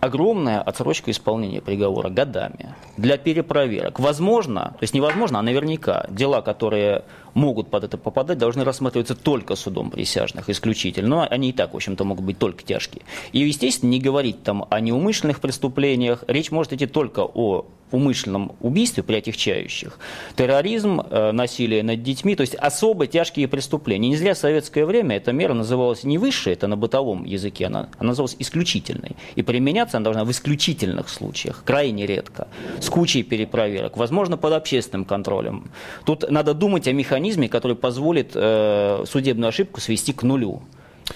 огромная 0.00 0.60
отсрочка 0.60 1.10
исполнения 1.10 1.60
приговора 1.60 2.08
годами 2.08 2.74
для 2.96 3.16
перепроверок. 3.16 3.98
Возможно, 3.98 4.74
то 4.78 4.82
есть 4.82 4.94
невозможно, 4.94 5.38
а 5.38 5.42
наверняка 5.42 6.06
дела, 6.10 6.40
которые 6.40 7.04
могут 7.34 7.68
под 7.68 7.84
это 7.84 7.98
попадать, 7.98 8.38
должны 8.38 8.64
рассматриваться 8.64 9.14
только 9.14 9.56
судом 9.56 9.90
присяжных, 9.90 10.48
исключительно. 10.48 11.08
Но 11.08 11.26
они 11.28 11.50
и 11.50 11.52
так, 11.52 11.72
в 11.72 11.76
общем-то, 11.76 12.04
могут 12.04 12.24
быть 12.24 12.38
только 12.38 12.62
тяжкие. 12.62 13.02
И, 13.32 13.40
естественно, 13.40 13.90
не 13.90 14.00
говорить 14.00 14.42
там 14.42 14.66
о 14.70 14.80
неумышленных 14.80 15.40
преступлениях. 15.40 16.24
Речь 16.26 16.50
может 16.50 16.72
идти 16.72 16.86
только 16.86 17.20
о 17.20 17.66
умышленном 17.94 18.52
убийстве 18.60 19.02
при 19.02 19.16
отягчающих, 19.16 19.98
терроризм, 20.36 21.00
э, 21.00 21.32
насилие 21.32 21.82
над 21.82 22.02
детьми, 22.02 22.34
то 22.36 22.42
есть 22.42 22.54
особо 22.54 23.06
тяжкие 23.06 23.48
преступления. 23.48 24.08
Не 24.08 24.16
зря 24.16 24.34
в 24.34 24.38
советское 24.38 24.84
время 24.84 25.16
эта 25.16 25.32
мера 25.32 25.54
называлась 25.54 26.04
не 26.04 26.18
высшей, 26.18 26.52
это 26.52 26.66
на 26.66 26.76
бытовом 26.76 27.24
языке, 27.24 27.66
она, 27.66 27.88
она 27.98 28.08
называлась 28.08 28.36
исключительной. 28.38 29.16
И 29.36 29.42
применяться 29.42 29.96
она 29.96 30.04
должна 30.04 30.24
в 30.24 30.30
исключительных 30.30 31.08
случаях, 31.08 31.62
крайне 31.64 32.06
редко, 32.06 32.48
с 32.80 32.88
кучей 32.88 33.22
перепроверок, 33.22 33.96
возможно, 33.96 34.36
под 34.36 34.52
общественным 34.52 35.04
контролем. 35.04 35.70
Тут 36.04 36.30
надо 36.30 36.54
думать 36.54 36.88
о 36.88 36.92
механизме, 36.92 37.48
который 37.48 37.76
позволит 37.76 38.32
э, 38.34 39.04
судебную 39.06 39.48
ошибку 39.48 39.80
свести 39.80 40.12
к 40.12 40.22
нулю. 40.22 40.62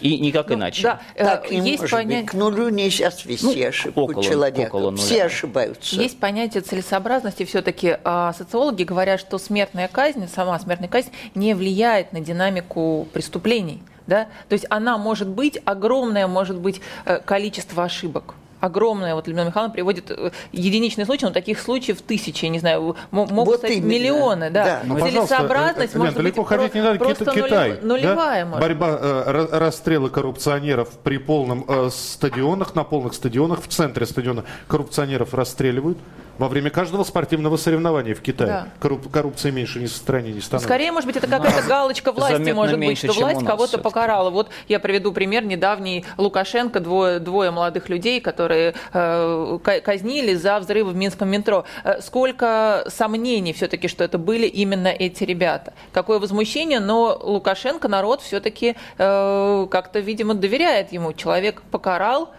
И 0.00 0.18
никак 0.18 0.48
Ну, 0.48 0.54
иначе. 0.56 0.82
Да, 0.82 1.00
э, 1.14 1.24
Так 1.24 1.50
не 1.50 1.58
есть 1.70 1.82
может 1.82 1.90
понятие... 1.90 2.20
быть. 2.22 2.30
К 2.30 2.34
нулю 2.34 2.68
нельзя 2.70 3.10
свести 3.10 3.62
Ну, 3.62 3.68
ошибку 3.68 4.00
около- 4.02 4.22
человека. 4.24 4.68
около 4.68 4.90
нуля. 4.90 5.02
Все 5.02 5.24
ошибаются. 5.24 5.96
Есть 5.96 6.18
понятие 6.18 6.62
целесообразности. 6.62 7.44
Все-таки 7.44 7.98
социологи 8.36 8.82
говорят, 8.84 9.20
что 9.20 9.38
смертная 9.38 9.88
казнь, 9.88 10.26
сама 10.28 10.58
смертная 10.58 10.88
казнь 10.88 11.10
не 11.34 11.54
влияет 11.54 12.12
на 12.12 12.20
динамику 12.20 13.06
преступлений. 13.12 13.82
Да? 14.06 14.26
То 14.48 14.54
есть 14.54 14.66
она 14.68 14.98
может 14.98 15.28
быть, 15.28 15.60
огромное 15.64 16.26
может 16.26 16.58
быть 16.58 16.80
э, 17.04 17.20
количество 17.24 17.84
ошибок. 17.84 18.34
Огромное, 18.62 19.16
вот 19.16 19.26
Людмила 19.26 19.46
Михайловна 19.46 19.72
приводит 19.74 20.08
э, 20.12 20.30
единичные 20.52 21.04
случаи, 21.04 21.24
но 21.24 21.32
таких 21.32 21.58
случаев 21.58 22.00
тысячи, 22.00 22.46
не 22.46 22.60
знаю, 22.60 22.94
могут 23.10 23.32
Вот 23.32 23.58
стать 23.58 23.72
именно. 23.72 23.88
миллионы. 23.90 24.50
Да. 24.50 24.64
Да. 24.64 24.80
Ну, 24.84 25.00
Целесообразность 25.00 25.96
может 25.96 26.14
далеко 26.14 26.42
быть 26.42 26.48
ходить 26.48 26.70
про- 26.70 26.78
не 26.78 26.84
надо. 26.84 26.98
просто 27.00 27.24
Китай. 27.32 27.78
нулевая, 27.82 28.44
да? 28.44 28.46
может 28.50 28.60
Борьба, 28.60 28.98
э, 29.00 29.24
ра- 29.32 29.58
расстрелы 29.58 30.10
коррупционеров 30.10 30.90
при 31.02 31.18
полном 31.18 31.64
э, 31.66 31.90
стадионах, 31.92 32.76
на 32.76 32.84
полных 32.84 33.14
стадионах, 33.14 33.62
в 33.62 33.66
центре 33.66 34.06
стадиона 34.06 34.44
коррупционеров 34.68 35.34
расстреливают. 35.34 35.98
Во 36.38 36.48
время 36.48 36.70
каждого 36.70 37.04
спортивного 37.04 37.56
соревнования 37.56 38.14
в 38.14 38.20
Китае. 38.20 38.48
Да. 38.50 38.68
Корруп- 38.80 39.10
коррупции 39.10 39.50
меньше 39.50 39.80
ни 39.80 39.86
в 39.86 39.90
стране 39.92 40.32
не 40.32 40.40
становится. 40.40 40.66
Скорее, 40.68 40.90
может 40.92 41.06
быть, 41.06 41.16
это 41.16 41.26
какая-то 41.26 41.62
галочка 41.68 42.12
власти, 42.12 42.32
Заметно 42.34 42.54
может 42.54 42.78
быть, 42.78 42.88
меньше, 42.88 43.08
что 43.12 43.20
власть 43.20 43.44
кого-то 43.44 43.78
покарала. 43.78 44.30
Вот 44.30 44.48
я 44.68 44.80
приведу 44.80 45.12
пример 45.12 45.44
недавний 45.44 46.04
Лукашенко, 46.16 46.80
двое, 46.80 47.18
двое 47.18 47.50
молодых 47.50 47.88
людей, 47.88 48.20
которые 48.20 48.74
э, 48.92 49.58
ка- 49.62 49.80
казнили 49.80 50.34
за 50.34 50.58
взрывы 50.58 50.90
в 50.92 50.96
Минском 50.96 51.28
метро. 51.28 51.64
Э, 51.84 52.00
сколько 52.00 52.84
сомнений 52.88 53.52
все-таки, 53.52 53.88
что 53.88 54.02
это 54.02 54.18
были 54.18 54.46
именно 54.46 54.88
эти 54.88 55.24
ребята. 55.24 55.74
Какое 55.92 56.18
возмущение, 56.18 56.80
но 56.80 57.18
Лукашенко, 57.22 57.88
народ 57.88 58.22
все-таки 58.22 58.74
э, 58.98 59.66
как-то, 59.70 59.98
видимо, 60.00 60.34
доверяет 60.34 60.92
ему. 60.92 61.12
Человек 61.12 61.62
покарал, 61.70 62.30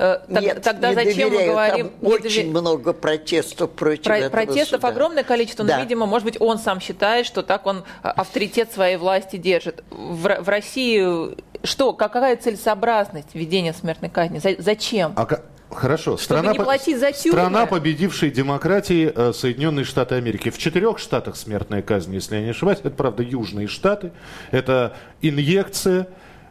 так- 0.00 0.42
Нет, 0.42 0.62
тогда 0.62 0.88
не 0.90 0.94
зачем 0.94 1.28
мы 1.28 1.34
доверяю. 1.36 1.52
говорим... 1.52 1.88
Там 1.90 1.98
не 2.08 2.14
очень 2.14 2.52
дове- 2.52 2.60
много 2.60 2.92
протестов 2.92 3.70
против 3.72 4.04
Про- 4.04 4.18
этого 4.18 4.30
протестов 4.30 4.80
суда. 4.80 4.88
огромное 4.88 5.22
количество, 5.24 5.62
но, 5.62 5.68
Да. 5.68 5.80
видимо, 5.80 6.06
может 6.06 6.24
быть, 6.24 6.36
он 6.40 6.58
сам 6.58 6.80
считает, 6.80 7.26
что 7.26 7.42
так 7.42 7.66
он 7.66 7.84
а, 8.02 8.10
авторитет 8.12 8.72
своей 8.72 8.96
власти 8.96 9.36
держит. 9.36 9.84
В, 9.90 10.42
в 10.42 10.48
России 10.48 11.36
что, 11.62 11.92
какая 11.92 12.36
целесообразность 12.36 13.34
введения 13.34 13.74
смертной 13.74 14.08
казни? 14.08 14.38
За- 14.38 14.56
зачем? 14.58 15.12
А 15.16 15.26
Хорошо. 15.70 16.18
не 16.42 16.54
по- 16.54 16.64
платить 16.64 16.98
за 16.98 17.12
тюрьмы. 17.12 17.38
Страна 17.38 17.66
победившей 17.66 18.30
демократии 18.30 19.12
э, 19.14 19.32
Соединенные 19.32 19.84
Штаты 19.84 20.16
Америки. 20.16 20.50
В 20.50 20.58
четырех 20.58 20.98
штатах 20.98 21.36
смертная 21.36 21.82
казнь, 21.82 22.12
если 22.14 22.36
я 22.36 22.42
не 22.42 22.50
ошибаюсь. 22.50 22.78
Это, 22.80 22.90
правда, 22.90 23.22
южные 23.22 23.68
штаты. 23.68 24.10
Это 24.50 24.96
инъекция. 25.22 26.08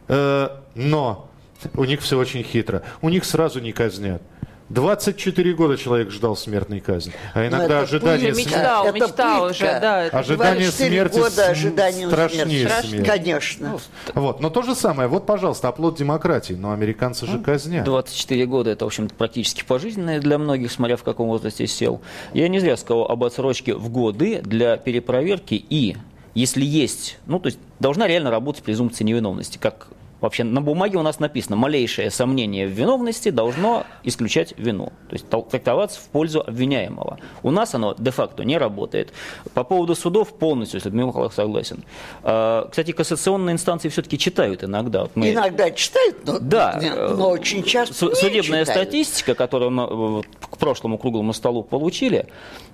э, 0.08 0.48
но 0.74 1.29
у 1.74 1.84
них 1.84 2.00
все 2.00 2.18
очень 2.18 2.42
хитро. 2.42 2.82
У 3.02 3.08
них 3.08 3.24
сразу 3.24 3.60
не 3.60 3.72
казнят. 3.72 4.22
24 4.70 5.52
года 5.54 5.76
человек 5.76 6.10
ждал 6.12 6.36
смертной 6.36 6.78
казни. 6.78 7.12
А 7.34 7.44
иногда 7.46 7.64
это 7.64 7.80
ожидание 7.80 8.28
пытка. 8.28 8.42
смерти... 8.42 8.54
Мечтал, 8.56 8.86
Это 8.86 8.94
мечтал 8.94 9.48
пытка. 9.48 9.50
уже, 9.50 9.80
да. 9.80 10.02
Ожидание 10.12 10.60
24 10.70 10.88
смерти 10.88 11.18
года 11.18 11.46
ожидания 11.48 12.06
страшнее 12.06 12.46
смерти. 12.68 12.86
смерти. 12.86 13.06
Конечно. 13.06 13.78
Вот. 14.14 14.40
Но 14.40 14.48
то 14.48 14.62
же 14.62 14.76
самое. 14.76 15.08
Вот, 15.08 15.26
пожалуйста, 15.26 15.66
оплот 15.68 15.98
демократии. 15.98 16.52
Но 16.52 16.70
американцы 16.70 17.26
же 17.26 17.40
казнят. 17.40 17.84
24 17.84 18.46
года 18.46 18.70
это, 18.70 18.84
в 18.84 18.86
общем-то, 18.86 19.12
практически 19.12 19.64
пожизненное 19.64 20.20
для 20.20 20.38
многих, 20.38 20.70
смотря 20.70 20.96
в 20.96 21.02
каком 21.02 21.26
возрасте 21.26 21.66
сел. 21.66 22.00
Я 22.32 22.46
не 22.48 22.60
зря 22.60 22.76
сказал 22.76 23.06
об 23.06 23.24
отсрочке 23.24 23.74
в 23.74 23.88
годы 23.88 24.40
для 24.40 24.76
перепроверки 24.76 25.54
и, 25.68 25.96
если 26.34 26.64
есть, 26.64 27.18
ну, 27.26 27.40
то 27.40 27.46
есть 27.46 27.58
должна 27.80 28.06
реально 28.06 28.30
работать 28.30 28.62
презумпция 28.62 29.04
невиновности, 29.04 29.58
как 29.58 29.88
Вообще 30.20 30.44
на 30.44 30.60
бумаге 30.60 30.98
у 30.98 31.02
нас 31.02 31.18
написано, 31.18 31.56
малейшее 31.56 32.10
сомнение 32.10 32.66
в 32.66 32.70
виновности 32.70 33.30
должно 33.30 33.84
исключать 34.02 34.54
вину, 34.58 34.86
то 35.08 35.14
есть 35.14 35.28
трактоваться 35.28 35.98
в 36.00 36.04
пользу 36.08 36.40
обвиняемого. 36.46 37.18
У 37.42 37.50
нас 37.50 37.74
оно 37.74 37.94
де-факто 37.98 38.44
не 38.44 38.58
работает. 38.58 39.12
По 39.54 39.64
поводу 39.64 39.94
судов 39.94 40.34
полностью 40.34 40.80
с 40.80 40.84
Людмилой 40.84 41.08
Михайловной 41.08 41.34
согласен. 41.34 41.84
А, 42.22 42.68
Кстати, 42.70 42.92
кассационные 42.92 43.54
инстанции 43.54 43.88
все-таки 43.88 44.18
читают 44.18 44.62
иногда. 44.64 45.02
Вот 45.02 45.12
мы- 45.16 45.32
Иногда 45.32 45.70
читают, 45.70 46.16
но, 46.26 46.38
Да. 46.38 46.80
но 47.16 47.30
очень 47.30 47.62
часто 47.62 47.94
Судебная 48.14 48.64
читают. 48.64 48.68
статистика, 48.68 49.34
которую 49.34 49.70
мы 49.70 50.20
э, 50.20 50.46
к 50.50 50.58
прошлому 50.58 50.98
круглому 50.98 51.32
столу 51.32 51.62
получили, 51.62 52.26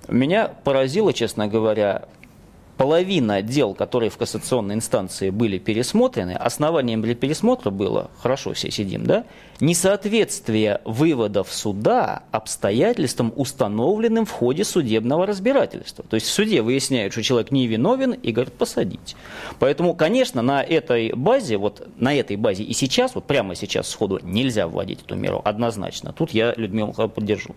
меня 0.07 0.51
поразила, 0.63 1.13
честно 1.13 1.47
говоря, 1.47 2.05
половина 2.77 3.41
дел, 3.41 3.73
которые 3.73 4.09
в 4.09 4.17
кассационной 4.17 4.75
инстанции 4.75 5.31
были 5.31 5.57
пересмотрены, 5.57 6.31
основанием 6.31 7.01
для 7.01 7.15
пересмотра 7.15 7.71
было, 7.71 8.09
хорошо 8.21 8.53
все 8.53 8.71
сидим, 8.71 9.05
да, 9.05 9.25
несоответствие 9.59 10.81
выводов 10.85 11.51
суда 11.51 12.23
обстоятельствам, 12.31 13.33
установленным 13.35 14.25
в 14.25 14.31
ходе 14.31 14.63
судебного 14.63 15.25
разбирательства. 15.25 16.05
То 16.07 16.15
есть 16.15 16.27
в 16.27 16.31
суде 16.31 16.61
выясняют, 16.61 17.13
что 17.13 17.23
человек 17.23 17.51
невиновен 17.51 18.13
и 18.13 18.31
говорят 18.31 18.53
посадить. 18.53 19.15
Поэтому, 19.59 19.95
конечно, 19.95 20.41
на 20.41 20.61
этой 20.63 21.13
базе, 21.13 21.57
вот 21.57 21.87
на 21.97 22.13
этой 22.13 22.35
базе 22.35 22.63
и 22.63 22.73
сейчас, 22.73 23.15
вот 23.15 23.25
прямо 23.25 23.55
сейчас 23.55 23.89
сходу 23.89 24.19
нельзя 24.21 24.67
вводить 24.67 25.01
эту 25.01 25.15
меру 25.15 25.41
однозначно. 25.43 26.13
Тут 26.13 26.31
я 26.31 26.53
Людмилу 26.55 26.93
поддержу. 26.93 27.55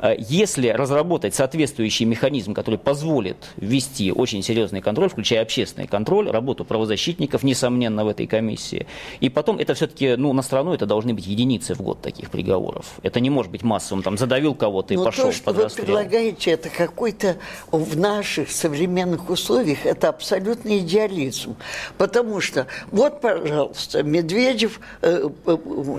Э, 0.00 0.14
Если 0.18 0.68
разработать 0.68 1.34
соответствующий 1.34 2.06
механизм, 2.06 2.54
который 2.54 2.78
позволит 2.78 3.36
ввести 3.56 4.12
очень 4.12 4.42
серьезный 4.42 4.80
контроль, 4.80 5.08
включая 5.08 5.42
общественный 5.42 5.86
контроль, 5.86 6.30
работу 6.30 6.64
правозащитников, 6.64 7.42
несомненно, 7.42 8.04
в 8.04 8.08
этой 8.08 8.26
комиссии, 8.26 8.86
и 9.20 9.28
потом 9.28 9.58
это 9.58 9.74
все-таки, 9.74 10.16
ну, 10.16 10.32
на 10.32 10.42
страну 10.42 10.72
это 10.72 10.86
должны 10.86 11.14
быть 11.14 11.26
единицы 11.26 11.74
в 11.74 11.82
год 11.82 12.00
таких 12.00 12.30
приговоров. 12.30 12.86
Это 13.02 13.20
не 13.20 13.30
может 13.30 13.52
быть 13.52 13.62
массовым, 13.62 14.02
там, 14.02 14.16
задавил 14.16 14.54
кого-то 14.54 14.94
и 14.94 14.96
Но 14.96 15.04
пошел 15.04 15.26
то, 15.26 15.32
что 15.32 15.44
под 15.44 15.56
вы 15.56 15.62
расстрел. 15.64 15.86
предлагаете, 15.86 16.50
это 16.52 16.70
какой-то 16.70 17.36
в 17.70 17.96
наших 17.98 18.50
современных 18.50 19.28
условиях, 19.28 19.84
это 19.84 20.08
абсолютный 20.08 20.78
идеализм. 20.78 21.56
Потому 21.98 22.40
что, 22.40 22.66
вот, 22.90 23.20
пожалуйста, 23.20 24.02
Медведев, 24.02 24.80
э, 25.02 25.28
э, 25.46 25.56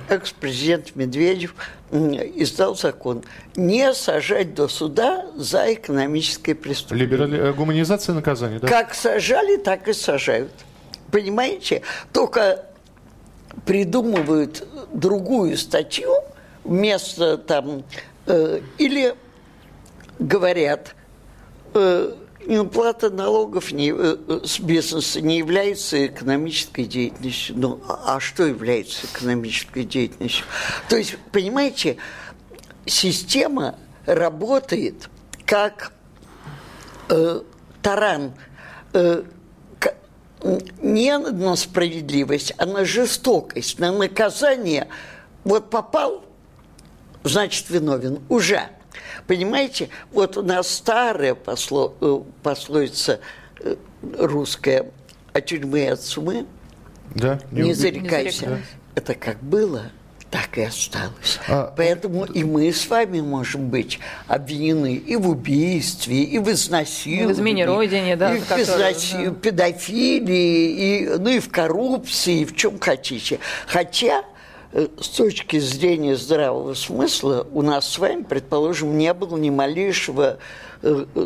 экс-президент 0.10 0.96
Медведев 0.96 1.56
издал 1.92 2.76
закон 2.76 3.24
не 3.56 3.91
сажать 3.94 4.54
до 4.54 4.68
суда 4.68 5.26
за 5.36 5.74
экономическое 5.74 6.56
преступление. 6.56 7.08
Либерали... 7.08 7.50
э, 7.50 7.54
Гуманизация 7.54 8.14
наказания, 8.16 8.60
да? 8.60 8.68
Как 8.68 8.94
сажали, 8.94 9.58
так 9.58 9.88
и 9.88 9.94
сажают. 9.94 10.52
Понимаете? 11.12 11.82
Только 12.14 12.66
придумывают 13.66 14.68
другую 14.94 15.58
статью 15.58 16.12
вместо 16.64 17.38
там 17.38 17.84
э, 18.28 18.62
или 18.78 19.16
говорят 20.20 20.96
э, 21.74 22.14
уплата 22.48 23.10
налогов 23.10 23.72
не, 23.72 23.92
э, 23.92 24.18
э, 24.28 24.40
с 24.44 24.60
бизнеса 24.60 25.22
не 25.22 25.38
является 25.38 26.06
экономической 26.06 26.86
деятельностью. 26.86 27.56
Ну, 27.58 27.82
а 27.88 28.16
а 28.16 28.20
что 28.20 28.46
является 28.46 29.06
экономической 29.08 29.84
деятельностью? 29.84 30.46
То 30.90 30.98
есть, 30.98 31.18
понимаете, 31.32 31.98
система 32.86 33.76
работает 34.06 35.10
как 35.46 35.92
э, 37.10 37.42
таран 37.82 38.34
э, 38.94 39.24
не 40.82 41.18
на 41.18 41.56
справедливость, 41.56 42.54
а 42.58 42.66
на 42.66 42.86
жестокость, 42.86 43.80
на 43.80 43.92
наказание. 43.92 44.88
Вот 45.44 45.70
попал, 45.70 46.26
значит 47.24 47.70
виновен 47.70 48.20
уже. 48.30 48.64
Понимаете, 49.28 49.90
вот 50.12 50.38
у 50.38 50.42
нас 50.42 50.70
старая 50.70 51.36
посло, 51.36 51.94
э, 52.02 52.22
пословица 52.44 53.20
э, 53.60 53.76
русская 54.18 54.92
«от 55.34 55.46
тюрьмы 55.46 55.82
и 55.82 55.88
от 55.88 56.02
сумы 56.02 56.46
Да? 57.16 57.40
не, 57.52 57.74
зарекайся». 57.74 58.40
зарекайся. 58.46 58.66
Это 58.96 59.14
как 59.14 59.42
было, 59.42 59.92
так 60.32 60.58
и 60.58 60.64
осталось. 60.64 61.40
А... 61.48 61.74
Поэтому 61.76 62.24
и 62.24 62.44
мы 62.46 62.72
с 62.72 62.88
вами 62.88 63.20
можем 63.20 63.68
быть 63.70 64.00
обвинены 64.28 64.96
и 64.96 65.18
в 65.18 65.30
убийстве, 65.30 66.24
и 66.24 66.40
в 66.40 66.50
изнасиловании. 66.50 67.24
И 67.24 67.28
в 67.28 67.32
измене 67.34 67.66
родине, 67.66 68.16
да. 68.16 68.34
И 68.34 68.40
в 68.40 68.50
изнаси... 68.58 69.26
да. 69.26 69.32
педофилии, 69.32 70.70
и, 70.70 71.10
ну 71.20 71.30
и 71.30 71.40
в 71.40 71.52
коррупции, 71.52 72.42
и 72.42 72.46
в 72.46 72.56
чем 72.56 72.80
хотите. 72.80 73.40
Хотя 73.68 74.24
э, 74.72 74.88
с 75.00 75.10
точки 75.10 75.60
зрения 75.60 76.16
здравого 76.16 76.76
смысла 76.76 77.46
у 77.52 77.62
нас 77.62 77.88
с 77.90 78.00
вами, 78.00 78.24
предположим, 78.24 78.98
не 78.98 79.14
было 79.14 79.36
ни 79.36 79.50
малейшего 79.50 80.38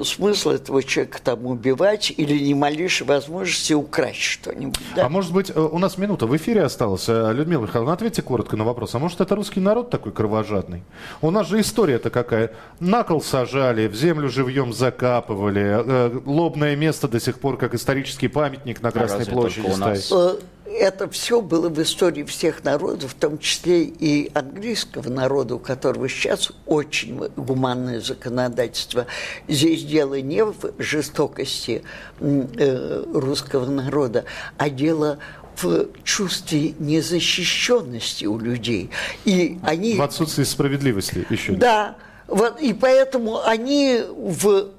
смысл 0.04 0.50
этого 0.52 0.84
человека 0.84 1.20
там 1.24 1.46
убивать 1.46 2.14
или 2.16 2.38
ни 2.38 2.54
малейшей 2.54 3.08
возможности 3.08 3.74
украсть 3.74 4.22
что-нибудь. 4.22 4.80
Да? 4.96 5.06
А 5.06 5.10
может 5.10 5.32
быть, 5.32 5.52
э, 5.54 5.60
у 5.60 5.78
нас 5.78 5.98
минута 5.98 6.28
в 6.28 6.36
эфире 6.36 6.64
осталась. 6.64 7.06
Э, 7.08 7.32
Людмила 7.34 7.64
Михайловна, 7.64 7.94
ответьте 7.94 8.22
коротко 8.22 8.58
на 8.58 8.64
вопрос. 8.64 8.96
А 8.96 9.00
может, 9.00 9.22
это 9.22 9.36
русский 9.36 9.60
народ 9.60 9.90
такой 9.90 10.12
кровожадный? 10.12 10.84
У 11.22 11.32
нас 11.32 11.48
же 11.48 11.62
история-то 11.62 12.10
какая. 12.10 12.52
На 12.80 13.04
кол 13.04 13.22
сажали, 13.22 13.88
в 13.88 13.96
землю 13.96 14.30
живьем 14.30 14.74
закапывали. 14.74 16.22
Лобное 16.26 16.76
место 16.76 17.08
до 17.08 17.20
сих 17.20 17.40
пор, 17.40 17.58
как 17.58 17.74
исторический 17.74 18.28
памятник 18.28 18.82
на 18.82 18.92
Красной 18.92 19.26
а 19.26 19.30
площади 19.30 19.70
стоит 19.96 20.44
это 20.66 21.10
все 21.10 21.42
было 21.42 21.70
в 21.70 21.82
истории 21.82 22.24
всех 22.24 22.64
народов, 22.64 23.12
в 23.12 23.16
том 23.16 23.38
числе 23.38 23.84
и 23.84 24.32
английского 24.34 25.10
народа, 25.10 25.56
у 25.56 25.60
которого 25.60 26.10
сейчас 26.10 26.52
очень 26.66 27.18
гуманное 27.36 28.02
законодательство. 28.02 29.06
Здесь 29.48 29.84
дело 29.84 30.20
не 30.22 30.44
в 30.44 30.56
жестокости 30.80 31.84
э, 32.20 33.04
русского 33.14 33.66
народа, 33.70 34.26
а 34.58 34.70
дело 34.70 35.20
в 35.62 35.88
чувстве 36.04 36.74
незащищенности 36.80 38.26
у 38.26 38.38
людей. 38.38 38.90
И 39.24 39.60
они... 39.64 39.96
В 39.96 40.02
отсутствии 40.02 40.44
справедливости 40.44 41.26
еще. 41.30 41.54
Да. 41.54 41.96
Вот, 42.28 42.60
и 42.60 42.74
поэтому 42.74 43.42
они 43.46 44.02
в 44.10 44.72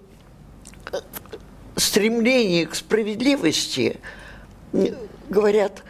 стремлении 1.76 2.64
к 2.64 2.74
справедливости 2.74 4.00
говорят, 5.28 5.82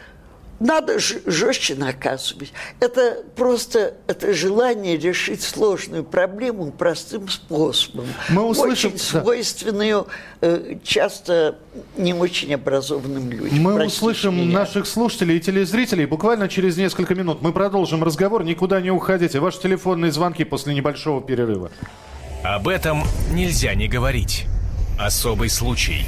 надо 0.59 0.97
жестче 0.99 1.75
наказывать. 1.75 2.51
Это 2.79 3.23
просто 3.35 3.93
это 4.07 4.33
желание 4.33 4.97
решить 4.97 5.43
сложную 5.43 6.03
проблему 6.03 6.71
простым 6.71 7.29
способом. 7.29 8.07
Мы 8.29 8.43
услышим, 8.43 8.93
очень 8.93 8.99
свойственную 8.99 10.07
э, 10.41 10.77
часто 10.83 11.59
не 11.95 12.13
очень 12.13 12.55
образованным 12.55 13.29
людям. 13.29 13.59
Мы 13.59 13.75
Простите 13.75 14.05
услышим 14.05 14.37
меня. 14.37 14.59
наших 14.59 14.87
слушателей 14.87 15.37
и 15.37 15.39
телезрителей 15.39 16.05
буквально 16.05 16.49
через 16.49 16.75
несколько 16.75 17.13
минут. 17.13 17.41
Мы 17.41 17.53
продолжим 17.53 18.03
разговор. 18.03 18.43
Никуда 18.43 18.81
не 18.81 18.89
уходите. 18.89 19.39
Ваши 19.39 19.61
телефонные 19.61 20.11
звонки 20.11 20.43
после 20.43 20.73
небольшого 20.73 21.21
перерыва. 21.21 21.69
Об 22.43 22.67
этом 22.67 23.03
нельзя 23.31 23.75
не 23.75 23.87
говорить. 23.87 24.45
Особый 24.97 25.49
случай. 25.49 26.03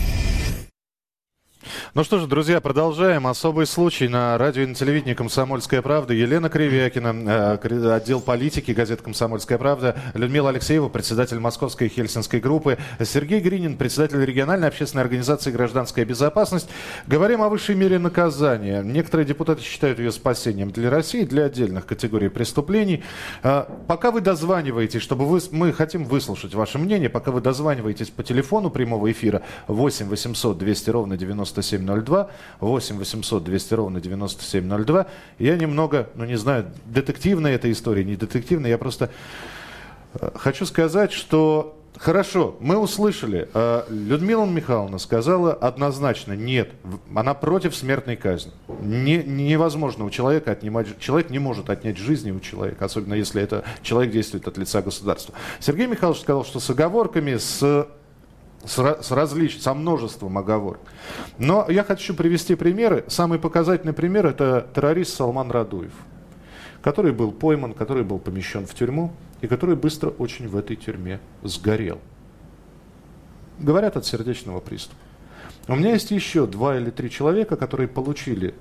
Ну 1.94 2.04
что 2.04 2.20
же, 2.20 2.28
друзья, 2.28 2.62
продолжаем. 2.62 3.28
Особый 3.28 3.66
случай 3.66 4.08
на 4.08 4.38
радио 4.38 4.64
и 4.64 4.66
на 4.66 4.76
телевидении 4.76 5.14
«Комсомольская 5.14 5.82
правда». 5.82 6.14
Елена 6.14 6.50
Кривякина, 6.50 7.60
э, 7.62 7.96
отдел 7.96 8.22
политики, 8.22 8.72
газета 8.72 9.04
«Комсомольская 9.04 9.58
правда». 9.58 9.96
Людмила 10.14 10.50
Алексеева, 10.50 10.90
председатель 10.90 11.40
Московской 11.40 11.90
Хельсинской 11.90 12.40
группы. 12.40 12.78
Сергей 13.04 13.40
Гринин, 13.40 13.78
председатель 13.78 14.24
региональной 14.24 14.68
общественной 14.68 15.04
организации 15.04 15.52
«Гражданская 15.52 16.06
безопасность». 16.06 16.70
Говорим 17.08 17.42
о 17.42 17.50
высшей 17.50 17.76
мере 17.76 18.00
наказания. 18.00 18.82
Некоторые 18.82 19.26
депутаты 19.26 19.62
считают 19.64 20.00
ее 20.00 20.12
спасением 20.12 20.72
для 20.72 20.90
России, 20.90 21.24
для 21.24 21.46
отдельных 21.46 21.86
категорий 21.86 22.30
преступлений. 22.30 23.04
Э, 23.44 23.66
пока 23.88 24.12
вы 24.12 24.22
дозваниваетесь, 24.22 25.02
чтобы 25.02 25.26
вы, 25.26 25.40
мы 25.52 25.74
хотим 25.74 26.06
выслушать 26.06 26.54
ваше 26.54 26.78
мнение, 26.78 27.10
пока 27.10 27.32
вы 27.32 27.42
дозваниваетесь 27.42 28.10
по 28.10 28.24
телефону 28.24 28.70
прямого 28.70 29.12
эфира 29.12 29.42
8 29.68 30.08
800 30.08 30.58
200 30.58 30.90
ровно 30.90 31.18
97 31.18 31.59
9702, 31.62 32.30
8 32.60 32.98
800 32.98 33.44
200 33.44 33.74
ровно 33.74 34.02
9702. 34.02 35.06
Я 35.38 35.58
немного, 35.58 36.10
ну 36.16 36.26
не 36.26 36.38
знаю, 36.38 36.72
детективная 36.86 37.56
эта 37.56 37.72
история, 37.72 38.04
не 38.04 38.16
детективная, 38.16 38.70
я 38.70 38.78
просто 38.78 39.10
э, 40.14 40.32
хочу 40.36 40.66
сказать, 40.66 41.12
что 41.12 41.76
Хорошо, 42.00 42.56
мы 42.62 42.78
услышали. 42.78 43.50
Э, 43.54 43.84
Людмила 43.90 44.46
Михайловна 44.46 45.00
сказала 45.00 45.54
однозначно 45.54 46.32
нет. 46.32 46.72
Она 47.14 47.34
против 47.34 47.76
смертной 47.76 48.16
казни. 48.16 48.54
Не, 48.82 49.18
невозможно 49.18 50.06
у 50.06 50.10
человека 50.10 50.52
отнимать... 50.52 50.98
Человек 51.00 51.30
не 51.30 51.40
может 51.40 51.70
отнять 51.70 51.98
жизни 51.98 52.32
у 52.32 52.40
человека, 52.40 52.86
особенно 52.86 53.16
если 53.16 53.42
это 53.42 53.66
человек 53.82 54.14
действует 54.14 54.48
от 54.48 54.58
лица 54.58 54.82
государства. 54.82 55.36
Сергей 55.60 55.88
Михайлович 55.88 56.22
сказал, 56.22 56.46
что 56.46 56.62
с 56.62 56.70
оговорками, 56.70 57.36
с 57.36 57.88
с, 58.66 59.04
с 59.04 59.12
различ... 59.12 59.62
со 59.62 59.74
множеством 59.74 60.38
оговорок. 60.38 60.82
Но 61.38 61.66
я 61.70 61.84
хочу 61.84 62.14
привести 62.14 62.56
примеры. 62.56 63.06
Самый 63.08 63.40
показательный 63.40 63.94
пример– 63.94 64.26
это 64.28 64.68
террорист 64.76 65.16
Салман 65.16 65.52
Радуев, 65.52 65.94
который 66.82 67.12
был 67.12 67.32
пойман, 67.32 67.74
который 67.74 68.04
был 68.04 68.20
помещен 68.20 68.66
в 68.66 68.74
тюрьму 68.74 69.14
и 69.42 69.48
который 69.48 69.76
быстро 69.76 70.10
очень 70.10 70.48
в 70.48 70.58
этой 70.58 70.76
тюрьме 70.76 71.20
сгорел. 71.44 72.00
Говорят 73.60 73.98
от 73.98 74.06
сердечного 74.06 74.60
приступа. 74.60 75.00
У 75.68 75.76
меня 75.76 75.92
есть 75.92 76.12
еще 76.12 76.48
два 76.48 76.78
или 76.78 76.90
три 76.90 77.10
человека, 77.12 77.56
которые 77.56 77.88
получили 77.88 78.56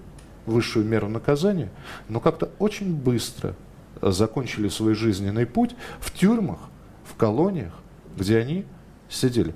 высшую 0.45 0.85
меру 0.85 1.09
наказания, 1.09 1.71
но 2.09 2.21
как-то 2.21 2.51
очень 2.59 2.95
быстро 2.95 3.55
закончили 4.03 4.69
свой 4.69 4.95
жизненный 4.95 5.47
путь 5.47 5.75
в 6.01 6.13
тюрьмах, 6.13 6.59
в 7.05 7.15
колониях, 7.15 7.73
где 8.17 8.39
они 8.39 8.65
сидели. 9.09 9.55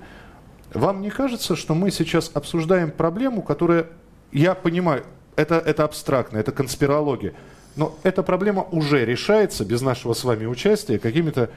Вам 0.73 1.01
не 1.01 1.09
кажется, 1.09 1.55
что 1.55 1.75
мы 1.75 1.91
сейчас 1.91 2.31
обсуждаем 2.33 2.91
проблему, 2.91 3.41
которая, 3.41 3.87
я 4.31 4.55
понимаю, 4.55 5.05
это, 5.35 5.55
это 5.55 5.83
абстрактно, 5.83 6.37
это 6.37 6.51
конспирология, 6.51 7.33
но 7.75 7.97
эта 8.03 8.21
проблема 8.23 8.63
уже 8.71 9.05
решается 9.05 9.65
без 9.65 9.81
нашего 9.81 10.13
с 10.13 10.23
вами 10.23 10.45
участия 10.45 10.99
какими-то... 10.99 11.49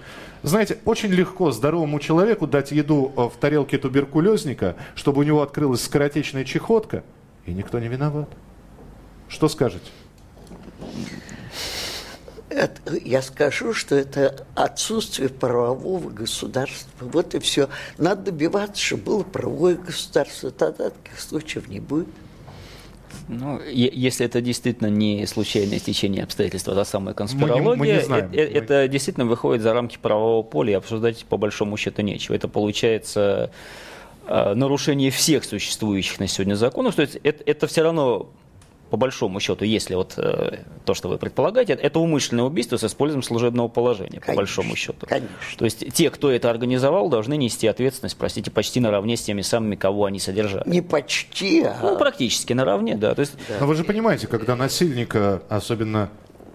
Знаете, 0.43 0.79
очень 0.85 1.11
легко 1.11 1.51
здоровому 1.51 1.99
человеку 2.01 2.47
дать 2.47 2.73
еду 2.73 3.13
э, 3.17 3.21
в 3.23 3.33
тарелке 3.39 3.77
туберкулезника, 3.79 4.77
чтобы 4.95 5.21
у 5.21 5.23
него 5.25 5.43
открылась 5.43 5.85
скоротечная 5.85 6.45
чехотка, 6.45 7.03
и 7.45 7.53
никто 7.53 7.79
не 7.79 7.89
виноват. 7.89 8.29
Что 9.29 9.49
скажете? 9.49 9.91
Это, 12.57 12.97
я 13.05 13.21
скажу, 13.21 13.75
что 13.75 13.95
это 13.95 14.47
отсутствие 14.55 15.29
правового 15.29 16.09
государства. 16.09 16.89
Вот 17.01 17.35
и 17.35 17.39
все. 17.39 17.69
Надо 17.99 18.33
добиваться, 18.33 18.83
чтобы 18.83 19.03
было 19.03 19.23
правовое 19.25 19.75
государство. 19.75 20.51
Тогда 20.51 20.89
таких 20.89 21.21
случаев 21.21 21.69
не 21.69 21.81
будет. 21.81 22.09
Ну, 23.29 23.61
если 23.61 24.25
это 24.25 24.41
действительно 24.41 24.87
не 24.87 25.27
случайное 25.27 25.79
стечение 25.79 26.25
обстоятельств, 26.25 26.67
а 26.67 26.85
самая 26.87 27.13
конспирология, 27.15 27.63
мы 27.63 27.73
не, 27.73 27.77
мы 27.77 27.87
не 27.89 28.01
знаем. 28.01 28.31
Это, 28.33 28.37
мы... 28.37 28.59
это 28.59 28.89
действительно 28.89 29.27
выходит 29.27 29.63
за 29.63 29.75
рамки 29.75 29.99
правового 30.01 30.43
поля, 30.43 30.73
и 30.73 30.75
обсуждать 30.77 31.27
по 31.27 31.37
большому 31.37 31.77
счету 31.77 32.01
нечего. 32.01 32.35
Это 32.35 32.49
получается 32.49 33.51
э, 34.27 34.55
нарушение 34.55 35.11
всех 35.11 35.45
существующих 35.45 36.21
на 36.21 36.27
сегодня 36.27 36.55
законов. 36.55 36.95
То 36.95 37.03
есть 37.03 37.19
это, 37.23 37.43
это 37.45 37.67
все 37.67 37.83
равно 37.83 38.31
по 38.91 38.97
большому 38.97 39.41
счету, 39.41 39.65
если 39.65 39.95
вот 39.95 40.15
э, 40.17 40.61
то, 40.85 40.95
что 40.95 41.09
вы 41.09 41.19
предполагаете, 41.19 41.73
это 41.73 41.99
умышленное 41.99 42.45
убийство 42.45 42.77
с 42.77 42.85
использованием 42.85 43.23
служебного 43.23 43.69
положения, 43.69 44.21
конечно, 44.21 44.33
по 44.33 44.37
большому 44.37 44.77
счету. 44.77 45.07
Конечно. 45.07 45.29
То 45.59 45.65
есть 45.65 45.93
те, 45.93 46.11
кто 46.11 46.31
это 46.31 46.51
организовал, 46.51 47.09
должны 47.09 47.37
нести 47.37 47.67
ответственность, 47.67 48.17
простите, 48.17 48.51
почти 48.51 48.81
наравне 48.81 49.17
с 49.17 49.23
теми 49.23 49.43
самыми, 49.43 49.75
кого 49.75 50.05
они 50.05 50.21
содержали. 50.21 50.69
Не 50.69 50.83
почти, 50.83 51.63
а... 51.65 51.79
Ну, 51.83 51.99
практически 51.99 52.53
наравне, 52.53 52.97
да. 52.97 53.15
То 53.15 53.21
есть... 53.21 53.35
да. 53.49 53.57
Но 53.61 53.67
вы 53.67 53.75
же 53.75 53.85
понимаете, 53.85 54.29
когда 54.29 54.55
насильника, 54.55 55.43
особенно 55.49 56.11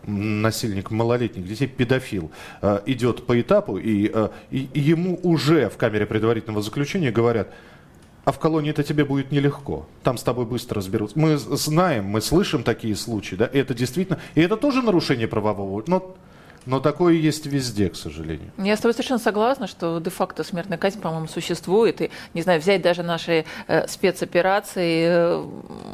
насильник 0.06 0.90
малолетних 0.90 1.46
детей, 1.46 1.68
педофил, 1.68 2.32
э, 2.62 2.80
идет 2.86 3.26
по 3.26 3.40
этапу, 3.40 3.78
э, 3.78 3.82
и, 3.82 4.10
и 4.52 4.80
ему 4.80 5.20
уже 5.22 5.70
в 5.70 5.78
камере 5.78 6.06
предварительного 6.06 6.62
заключения 6.62 7.12
говорят– 7.12 7.50
а 8.24 8.32
в 8.32 8.40
колонии 8.40 8.72
это 8.72 8.84
тебе 8.84 9.06
будет 9.06 9.32
нелегко. 9.32 9.86
Там 10.04 10.18
с 10.18 10.24
тобой 10.24 10.46
быстро 10.46 10.78
разберутся. 10.78 11.18
Мы 11.18 11.38
знаем, 11.38 12.06
мы 12.06 12.22
слышим 12.22 12.64
такие 12.64 12.96
случаи, 12.96 13.36
да, 13.36 13.46
и 13.46 13.58
это 13.58 13.74
действительно, 13.74 14.20
и 14.36 14.42
это 14.42 14.58
тоже 14.58 14.82
нарушение 14.82 15.28
правового, 15.28 15.84
но, 15.88 16.16
но 16.68 16.80
такое 16.80 17.16
есть 17.16 17.48
везде, 17.48 17.90
к 17.90 17.96
сожалению. 17.96 18.52
Я 18.60 18.78
с 18.78 18.80
тобой 18.80 18.94
совершенно 18.94 19.20
согласна, 19.20 19.66
что 19.66 20.00
де-факто 20.00 20.44
смертная 20.44 20.78
казнь, 20.78 21.02
по-моему, 21.02 21.28
существует, 21.28 22.02
и, 22.02 22.12
не 22.36 22.44
знаю, 22.44 22.62
взять 22.62 22.84
даже 22.84 23.02
наши 23.02 23.46
э, 23.68 23.88
спецоперации, 23.88 25.06
э, 25.08 25.46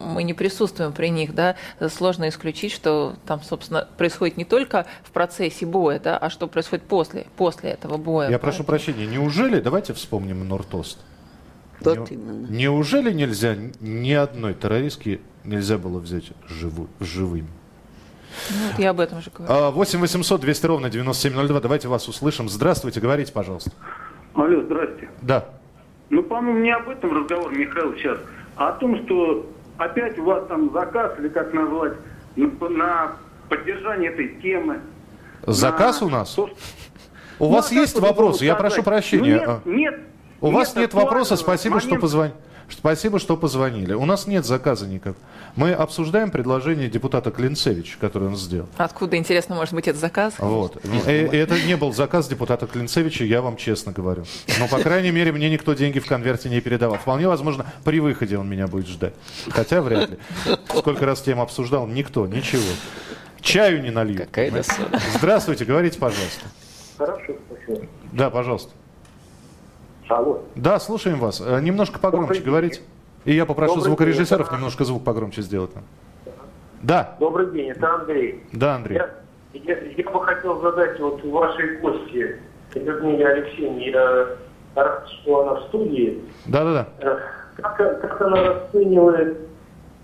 мы 0.06 0.24
не 0.24 0.34
присутствуем 0.34 0.92
при 0.92 1.08
них, 1.08 1.34
да, 1.34 1.56
сложно 1.90 2.28
исключить, 2.28 2.74
что 2.74 3.16
там, 3.26 3.42
собственно, 3.42 3.88
происходит 3.98 4.36
не 4.36 4.46
только 4.46 4.86
в 5.04 5.12
процессе 5.12 5.66
боя, 5.66 6.00
да, 6.00 6.18
а 6.18 6.30
что 6.30 6.48
происходит 6.48 6.84
после, 6.86 7.28
после 7.38 7.70
этого 7.72 7.96
боя. 7.96 8.30
Я 8.30 8.38
Поэтому... 8.38 8.52
прошу 8.52 8.63
прощения, 8.66 9.08
неужели, 9.08 9.62
давайте 9.62 9.94
вспомним 9.94 10.46
Нортост, 10.46 10.98
вот 11.82 12.10
не, 12.10 12.16
именно. 12.18 12.48
Неужели 12.48 13.12
нельзя, 13.13 13.56
ни 13.80 14.12
одной 14.12 14.54
террористки 14.54 15.22
нельзя 15.44 15.78
было 15.78 16.00
взять 16.00 16.32
живу, 16.48 16.88
живыми? 17.00 17.48
Ну, 18.50 18.68
вот 18.72 18.80
я 18.80 18.90
об 18.92 19.00
этом 19.00 19.22
же 19.22 19.32
говорю. 19.36 19.72
8 19.72 20.00
800 20.00 20.42
200 20.42 20.66
ровно 20.66 20.90
9702. 20.90 21.60
Давайте 21.60 21.88
вас 21.88 22.08
услышим. 22.08 22.50
Здравствуйте, 22.50 23.00
говорите, 23.00 23.32
пожалуйста. 23.34 23.72
Алло, 24.36 24.62
здрасте. 24.62 25.10
Да. 25.22 25.46
Ну, 26.10 26.24
по-моему, 26.24 26.60
не 26.60 26.72
об 26.72 26.88
этом 26.90 27.16
разговор, 27.22 27.52
Михаил, 27.52 27.94
сейчас, 27.96 28.18
а 28.56 28.70
о 28.70 28.72
том, 28.74 29.04
что 29.06 29.50
опять 29.78 30.18
у 30.20 30.24
вас 30.24 30.48
там 30.48 30.72
заказ, 30.72 31.13
или 31.20 31.28
как 31.30 31.54
назвать, 31.54 31.94
на, 32.36 32.48
на 32.70 33.12
поддержание 33.50 34.12
этой 34.12 34.30
темы. 34.42 34.80
Заказ 35.46 36.02
на 36.02 36.08
у 36.08 36.10
нас? 36.10 36.34
то, 36.34 36.50
У 37.40 37.46
Ну, 37.46 37.52
вас 37.52 37.72
а 37.72 37.76
есть 37.76 38.00
вопросы? 38.00 38.46
Я 38.46 38.56
прошу 38.56 38.84
прощения. 38.84 39.22
Ну, 39.36 39.40
нет, 39.40 39.50
А, 39.50 39.62
нет. 39.70 40.00
У 40.41 40.52
вас 40.52 40.76
нет 40.76 40.93
вопроса, 40.93 41.36
спасибо, 41.36 41.80
что 41.80 41.95
позвонили. 41.97 42.36
Спасибо, 42.69 43.17
что 43.17 43.38
позвонили. 43.38 43.93
У 43.93 44.06
нас 44.06 44.28
нет 44.28 44.45
заказа 44.45 44.88
никак. 44.88 45.15
Мы 45.56 45.71
обсуждаем 45.71 46.32
предложение 46.32 46.89
депутата 46.89 47.32
Клинцевича, 47.32 47.97
которое 48.00 48.28
он 48.28 48.36
сделал. 48.36 48.67
Откуда, 48.76 49.15
интересно, 49.15 49.56
может 49.56 49.73
быть, 49.73 49.88
этот 49.88 50.02
заказ? 50.02 50.34
Вот. 50.38 50.78
И, 51.08 51.12
и 51.12 51.38
это 51.38 51.60
не 51.63 51.78
был 51.78 51.93
заказ 51.93 52.28
депутата 52.28 52.67
Клинцевича, 52.67 53.23
я 53.23 53.41
вам 53.41 53.56
честно 53.56 53.93
говорю. 53.93 54.26
Но, 54.60 54.67
по 54.67 54.80
крайней 54.80 55.12
мере, 55.12 55.32
мне 55.32 55.50
никто 55.50 55.73
деньги 55.73 56.00
в 56.00 56.06
конверте 56.06 56.50
не 56.50 56.60
передавал. 56.60 56.97
Вполне 56.97 57.28
возможно, 57.28 57.65
при 57.86 58.02
выходе 58.02 58.38
он 58.38 58.50
меня 58.50 58.67
будет 58.67 58.88
ждать. 58.88 59.13
Хотя 59.50 59.82
вряд 59.82 60.10
ли. 60.10 60.17
Сколько 60.67 61.06
раз 61.06 61.21
тему 61.21 61.43
обсуждал, 61.43 61.88
никто, 61.88 62.28
ничего. 62.28 62.62
Чаю 63.39 63.82
не 63.82 63.91
налью. 63.91 64.17
Какая 64.17 64.52
досада. 64.52 65.00
Здравствуйте, 65.17 65.63
говорите, 65.63 65.97
пожалуйста. 65.97 66.45
Хорошо, 66.97 67.34
спасибо. 67.50 67.88
Да, 68.12 68.30
пожалуйста. 68.30 68.71
Алло. 70.10 70.41
Да, 70.56 70.80
слушаем 70.80 71.20
вас. 71.20 71.41
Э, 71.46 71.60
Немножко 71.62 72.00
погромче 72.00 72.41
говорите. 72.41 72.82
И 73.26 73.34
я 73.34 73.46
попрошу 73.46 73.76
Добрый 73.76 73.88
звукорежиссеров 73.89 74.48
день. 74.50 74.58
немножко 74.60 74.86
звук 74.86 75.04
погромче 75.04 75.41
сделать. 75.41 75.72
Да, 76.82 77.15
Добрый 77.20 77.52
день, 77.52 77.70
это 77.72 77.96
Андрей. 77.96 78.43
да, 78.54 78.76
Андрей. 78.76 78.98
Я, 78.98 79.10
я, 79.54 79.78
я 79.98 80.10
бы 80.10 80.24
хотел 80.24 80.62
задать 80.62 81.00
вот 81.00 81.24
вашей 81.26 81.78
гости, 81.80 82.39
Людмиле 82.76 83.28
Алексеевне, 83.28 83.89
я 83.89 84.28
рад, 84.76 85.08
что 85.10 85.41
она 85.41 85.60
в 85.60 85.63
студии. 85.65 86.22
Да, 86.46 86.63
да, 86.63 86.88
да. 87.02 87.20
Как, 87.56 87.78
как 88.02 88.22
она 88.22 88.43
расценивает 88.43 89.38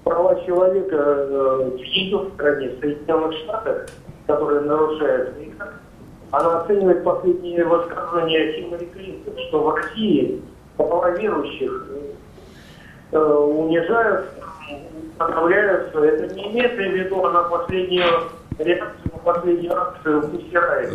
права 0.03 0.43
человека 0.45 0.95
в 0.97 1.77
ее 1.77 2.29
стране, 2.33 2.69
в 2.69 2.79
Соединенных 2.79 3.33
Штатах, 3.43 3.85
которые 4.25 4.61
нарушаются, 4.61 5.39
и 5.39 5.49
как 5.51 5.79
она 6.33 6.61
оценивает 6.61 7.03
последние 7.03 7.63
высказывания 7.63 8.53
Хиллари 8.53 8.85
Клинтон, 8.85 9.35
что 9.47 9.59
в 9.61 9.75
России 9.75 10.41
права 10.77 11.11
верующих 11.11 11.87
э, 13.11 13.19
унижают, 13.19 14.25
отправляются. 15.19 15.99
Это 15.99 16.33
не 16.33 16.51
имеется 16.51 16.75
в 16.75 16.91
виду 16.91 17.23
она 17.23 17.43
последнюю 17.43 18.07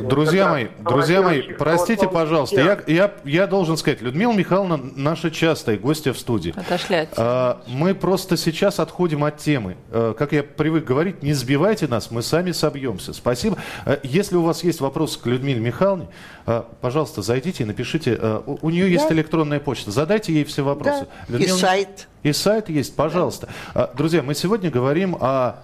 Друзья 0.02 0.48
мои, 0.48 0.66
друзья 0.80 1.22
мои, 1.22 1.42
простите, 1.42 2.08
пожалуйста, 2.08 2.60
я, 2.60 2.78
я, 2.86 3.12
я 3.24 3.46
должен 3.46 3.76
сказать, 3.76 4.00
Людмила 4.02 4.32
Михайловна 4.32 4.78
наша 4.96 5.30
частая 5.30 5.76
гостья 5.78 6.12
в 6.12 6.18
студии. 6.18 6.54
Отошли 6.56 6.96
от 6.96 7.08
А, 7.16 7.62
Мы 7.66 7.94
просто 7.94 8.36
сейчас 8.36 8.78
отходим 8.80 9.24
от 9.24 9.38
темы. 9.38 9.76
Э, 9.90 10.14
Как 10.16 10.32
я 10.32 10.42
привык 10.42 10.84
говорить, 10.84 11.22
не 11.22 11.32
сбивайте 11.32 11.86
нас, 11.88 12.10
мы 12.10 12.22
сами 12.22 12.52
собьемся. 12.52 13.12
Спасибо. 13.12 13.56
Э, 13.86 13.98
Если 14.02 14.36
у 14.36 14.42
вас 14.42 14.62
есть 14.62 14.80
вопросы 14.80 15.18
к 15.20 15.26
Людмиле 15.26 15.60
Михайловне, 15.60 16.08
э, 16.46 16.62
пожалуйста, 16.80 17.22
зайдите 17.22 17.64
и 17.64 17.66
напишите. 17.66 18.18
У 18.46 18.58
у 18.68 18.70
нее 18.70 18.90
есть 18.92 19.08
Да. 19.08 19.14
электронная 19.14 19.60
почта. 19.60 19.90
Задайте 19.90 20.32
ей 20.32 20.44
все 20.44 20.62
вопросы. 20.62 21.06
Да. 21.28 21.38
И 21.38 21.40
Людмила- 21.40 21.56
сайт. 21.56 22.08
И 22.22 22.32
сайт 22.32 22.68
есть, 22.68 22.94
пожалуйста. 22.96 23.48
Друзья, 23.94 24.22
мы 24.22 24.34
сегодня 24.34 24.70
говорим 24.70 25.16
о 25.20 25.60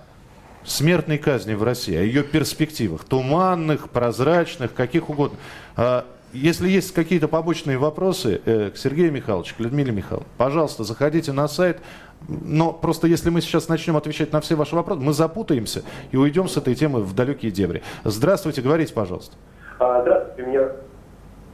смертной 0.64 1.18
казни 1.18 1.54
в 1.54 1.62
России, 1.62 1.96
о 1.96 2.02
ее 2.02 2.22
перспективах, 2.22 3.04
туманных, 3.04 3.90
прозрачных, 3.90 4.74
каких 4.74 5.10
угодно. 5.10 5.38
А, 5.76 6.04
Если 6.32 6.68
есть 6.68 6.92
какие-то 6.92 7.28
побочные 7.28 7.78
вопросы 7.78 8.40
э, 8.44 8.70
к 8.70 8.76
Сергею 8.76 9.12
Михайловичу, 9.12 9.54
к 9.56 9.60
Людмиле 9.60 9.92
Михайловне, 9.92 10.26
пожалуйста, 10.36 10.82
заходите 10.82 11.32
на 11.32 11.46
сайт. 11.48 11.78
Но 12.26 12.72
просто 12.72 13.06
если 13.06 13.28
мы 13.30 13.40
сейчас 13.42 13.68
начнем 13.68 13.96
отвечать 13.96 14.32
на 14.32 14.40
все 14.40 14.54
ваши 14.54 14.74
вопросы, 14.74 15.00
мы 15.00 15.12
запутаемся 15.12 15.82
и 16.10 16.16
уйдем 16.16 16.48
с 16.48 16.56
этой 16.56 16.74
темы 16.74 17.00
в 17.02 17.14
далекие 17.14 17.52
дебри. 17.52 17.82
Здравствуйте, 18.02 18.62
говорите, 18.62 18.94
пожалуйста. 18.94 19.36
А, 19.78 20.00
Здравствуйте, 20.00 20.50
меня, 20.50 20.68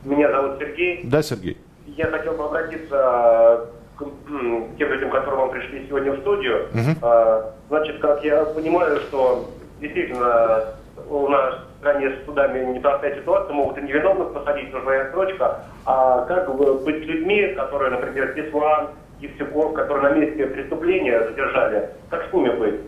меня 0.05 0.31
зовут 0.31 0.59
Сергей. 0.61 1.01
Да, 1.05 1.23
Сергей? 1.23 1.59
Я 1.87 2.07
хотел 2.07 2.35
бы 2.35 2.45
обратиться 2.45 3.67
к 4.01 4.31
м, 4.31 4.77
тем 4.79 4.89
людям, 4.93 5.11
которые 5.11 5.41
вам 5.41 5.51
пришли 5.51 5.87
сегодня 5.89 6.13
в 6.13 6.21
студию. 6.21 6.67
А, 7.03 7.53
Значит, 7.69 8.01
как 8.01 8.25
я 8.25 8.45
понимаю, 8.47 8.99
что 9.01 9.49
действительно 9.81 10.65
у 11.09 11.29
нас 11.29 11.55
в 11.55 11.79
стране 11.81 12.11
с 12.11 12.27
судами 12.27 12.75
непростая 12.77 13.15
ситуация, 13.17 13.53
могут 13.55 13.79
и 13.79 13.83
невиновных 13.83 14.33
посадить, 14.33 14.73
нужна 14.73 15.03
отсрочка. 15.03 15.65
А 15.87 16.25
как 16.27 16.55
бы 16.57 16.75
быть 16.81 16.97
с 17.05 17.07
людьми, 17.07 17.55
которые, 17.57 17.91
например, 17.91 18.35
Беслан, 18.35 18.89
Евсюков, 19.21 19.75
которые 19.75 20.11
на 20.15 20.17
месте 20.19 20.47
преступления 20.47 21.21
задержали, 21.29 21.91
как 22.11 22.29
с 22.29 22.33
ними 22.33 22.51
быть? 22.51 22.81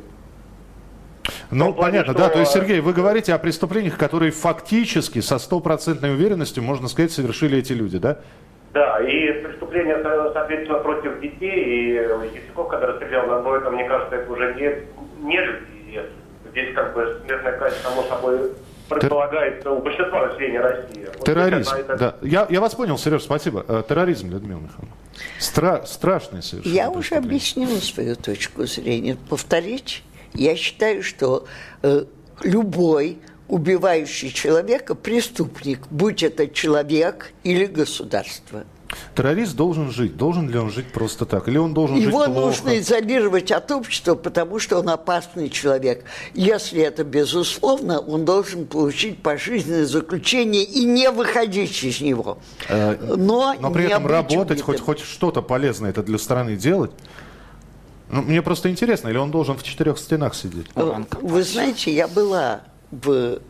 Ну, 1.50 1.72
плане, 1.72 1.92
понятно, 1.92 2.12
что- 2.14 2.22
да. 2.22 2.28
То 2.30 2.40
есть, 2.40 2.52
Сергей, 2.52 2.80
вы 2.80 2.92
говорите 2.92 3.32
о 3.34 3.38
преступлениях, 3.38 3.96
которые 3.98 4.32
фактически 4.32 5.20
со 5.20 5.38
стопроцентной 5.38 6.12
уверенностью, 6.14 6.62
можно 6.62 6.88
сказать, 6.88 7.12
совершили 7.12 7.58
эти 7.58 7.72
люди, 7.74 7.98
да? 7.98 8.18
Да, 8.72 9.00
и 9.00 9.32
преступления, 9.42 10.02
со- 10.02 10.32
соответственно, 10.32 10.78
против 10.78 11.20
детей, 11.20 11.64
и 11.64 12.36
Евсюков, 12.36 12.68
который 12.68 12.96
стрелял 12.96 13.26
на 13.26 13.56
это, 13.56 13.70
мне 13.70 13.86
кажется, 13.86 14.16
это 14.16 14.32
уже 14.32 14.54
не, 14.54 15.26
не 15.28 15.40
люди. 15.40 16.00
Здесь 16.50 16.74
как 16.74 16.94
бы 16.94 17.20
смертная 17.24 17.58
казнь, 17.58 17.76
само 17.82 18.02
собой, 18.04 18.52
предполагается 18.88 19.70
у 19.70 19.80
большинства 19.80 20.26
населения 20.26 20.60
России. 20.60 21.06
Вот 21.16 21.24
Терроризм, 21.24 21.74
это- 21.74 21.92
это- 21.92 21.96
да. 21.98 22.14
Я, 22.22 22.46
я 22.50 22.60
вас 22.60 22.74
понял, 22.74 22.96
Сереж, 22.98 23.22
спасибо. 23.22 23.64
Э, 23.68 23.82
Терроризм, 23.88 24.30
Людмила 24.30 24.60
Михайловна. 24.60 24.94
Стра- 25.38 25.86
страшный 25.86 26.42
совершенно. 26.42 26.74
Я 26.74 26.90
уже 26.90 27.14
объяснила 27.16 27.76
свою 27.76 28.16
точку 28.16 28.64
зрения. 28.64 29.16
Повторить, 29.30 30.02
я 30.34 30.56
считаю, 30.56 31.02
что 31.02 31.46
э, 31.82 32.04
любой 32.42 33.18
убивающий 33.52 34.32
человека 34.32 34.94
преступник, 34.94 35.80
будь 35.90 36.22
это 36.22 36.48
человек 36.48 37.32
или 37.44 37.66
государство. 37.66 38.64
Террорист 39.14 39.56
должен 39.56 39.90
жить. 39.90 40.16
Должен 40.16 40.48
ли 40.48 40.58
он 40.58 40.70
жить 40.70 40.86
просто 40.90 41.26
так? 41.26 41.48
Или 41.48 41.58
он 41.58 41.74
должен 41.74 41.96
Его 41.96 42.24
жить 42.24 42.32
плохо? 42.32 42.46
нужно 42.46 42.78
изолировать 42.78 43.50
от 43.52 43.70
общества, 43.70 44.14
потому 44.14 44.58
что 44.58 44.78
он 44.78 44.88
опасный 44.88 45.50
человек. 45.50 46.04
Если 46.32 46.80
это 46.80 47.04
безусловно, 47.04 48.00
он 48.00 48.24
должен 48.24 48.64
получить 48.66 49.22
пожизненное 49.22 49.84
заключение 49.84 50.64
и 50.64 50.86
не 50.86 51.10
выходить 51.10 51.84
из 51.84 52.00
него. 52.00 52.38
Э, 52.70 52.96
Но, 53.16 53.54
Но 53.60 53.70
при 53.70 53.84
этом 53.84 54.06
работать, 54.06 54.62
убитым. 54.62 54.64
хоть, 54.64 54.80
хоть 54.80 55.00
что-то 55.00 55.42
полезное 55.42 55.90
это 55.90 56.02
для 56.02 56.16
страны 56.16 56.56
делать. 56.56 56.92
Ну, 58.10 58.22
мне 58.22 58.40
просто 58.40 58.70
интересно, 58.70 59.08
или 59.08 59.18
он 59.18 59.30
должен 59.30 59.58
в 59.58 59.62
четырех 59.62 59.98
стенах 59.98 60.34
сидеть? 60.34 60.68
Вы 60.74 61.42
знаете, 61.42 61.94
я 61.94 62.08
была 62.08 62.62
в 62.92 63.40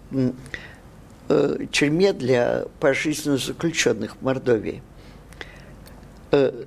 э, 1.29 1.59
тюрьме 1.71 2.13
для 2.13 2.65
пожизненно 2.81 3.37
заключенных 3.37 4.17
в 4.17 4.23
Мордовии. 4.23 4.83
Э, 6.31 6.65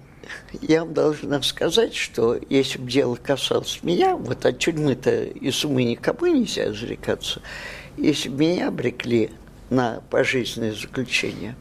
я 0.62 0.84
вам 0.84 0.94
должна 0.94 1.42
сказать, 1.42 1.96
что 1.96 2.38
если 2.50 2.80
бы 2.80 2.90
дело 2.90 3.16
касалось 3.16 3.80
меня, 3.82 4.16
вот 4.16 4.46
от 4.46 4.60
тюрьмы-то 4.60 5.24
и 5.24 5.52
суммы 5.52 5.84
никому 5.84 6.28
нельзя 6.28 6.74
зарекаться, 6.74 7.42
если 7.98 8.30
бы 8.30 8.38
меня 8.38 8.68
обрекли 8.68 9.32
на 9.70 10.02
пожизненное 10.10 10.74
заключение, 10.74 11.56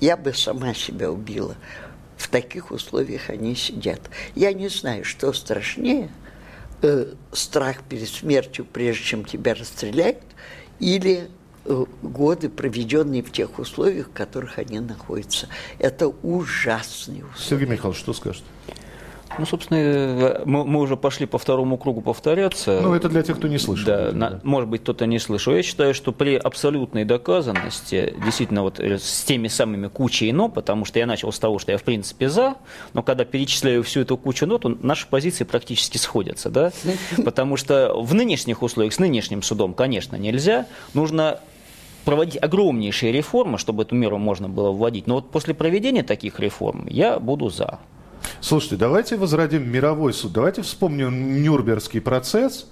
я 0.00 0.16
бы 0.16 0.34
сама 0.34 0.74
себя 0.74 1.10
убила. 1.10 1.54
В 2.16 2.28
таких 2.28 2.70
условиях 2.70 3.30
они 3.30 3.54
сидят. 3.54 4.00
Я 4.34 4.52
не 4.52 4.68
знаю, 4.68 5.04
что 5.04 5.32
страшнее– 5.32 6.10
э, 6.82 7.06
страх 7.32 7.82
перед 7.88 8.08
смертью, 8.08 8.66
прежде 8.70 9.04
чем 9.04 9.24
тебя 9.24 9.54
расстреляют, 9.54 10.18
или 10.82 11.30
э, 11.64 11.84
годы, 12.02 12.48
проведенные 12.48 13.22
в 13.22 13.30
тех 13.30 13.58
условиях, 13.60 14.08
в 14.08 14.12
которых 14.12 14.58
они 14.58 14.80
находятся. 14.80 15.48
Это 15.78 16.08
ужасные 16.08 17.24
условия. 17.24 17.48
Сергей 17.48 17.68
Михайлович, 17.68 18.00
что 18.00 18.12
скажете? 18.12 18.44
Ну, 19.38 19.46
собственно, 19.46 19.78
э, 19.78 20.42
мы, 20.44 20.64
мы 20.64 20.80
уже 20.80 20.96
пошли 20.96 21.26
по 21.26 21.38
второму 21.38 21.76
кругу 21.78 22.00
повторяться. 22.00 22.80
Ну, 22.82 22.94
это 22.94 23.08
для 23.08 23.22
тех, 23.22 23.38
кто 23.38 23.48
не 23.48 23.58
слышал. 23.58 23.86
Да, 23.86 24.12
на- 24.12 24.40
может 24.42 24.68
быть, 24.68 24.82
кто-то 24.82 25.06
не 25.06 25.18
слышал. 25.18 25.54
Я 25.54 25.62
считаю, 25.62 25.94
что 25.94 26.12
при 26.12 26.34
абсолютной 26.36 27.04
доказанности, 27.04 28.14
действительно, 28.24 28.62
вот 28.62 28.78
э, 28.80 28.98
с 28.98 29.22
теми 29.24 29.48
самыми 29.48 29.88
кучей 29.88 30.32
«но», 30.32 30.48
потому 30.48 30.84
что 30.84 30.98
я 30.98 31.06
начал 31.06 31.32
с 31.32 31.38
того, 31.38 31.58
что 31.58 31.72
я, 31.72 31.78
в 31.78 31.82
принципе, 31.82 32.28
за, 32.28 32.54
но 32.92 33.02
когда 33.02 33.24
перечисляю 33.24 33.82
всю 33.82 34.00
эту 34.00 34.16
кучу 34.16 34.46
«но», 34.46 34.58
то 34.58 34.68
наши 34.68 35.06
позиции 35.08 35.44
практически 35.44 35.96
сходятся, 35.98 36.50
да? 36.50 36.72
Потому 37.24 37.56
что 37.56 37.92
в 37.96 38.14
нынешних 38.14 38.62
условиях, 38.62 38.92
с 38.92 38.98
нынешним 38.98 39.42
судом, 39.42 39.74
конечно, 39.74 40.16
нельзя. 40.16 40.66
Нужно 40.94 41.40
проводить 42.04 42.42
огромнейшие 42.42 43.12
реформы, 43.12 43.58
чтобы 43.58 43.84
эту 43.84 43.94
меру 43.94 44.18
можно 44.18 44.48
было 44.48 44.72
вводить. 44.72 45.06
Но 45.06 45.16
вот 45.16 45.30
после 45.30 45.54
проведения 45.54 46.02
таких 46.02 46.40
реформ 46.40 46.86
я 46.88 47.18
буду 47.18 47.48
за. 47.48 47.78
Слушайте, 48.40 48.76
давайте 48.76 49.16
возродим 49.16 49.70
мировой 49.70 50.12
суд. 50.12 50.32
Давайте 50.32 50.62
вспомним 50.62 51.42
Нюрнбергский 51.42 52.00
процесс 52.00 52.66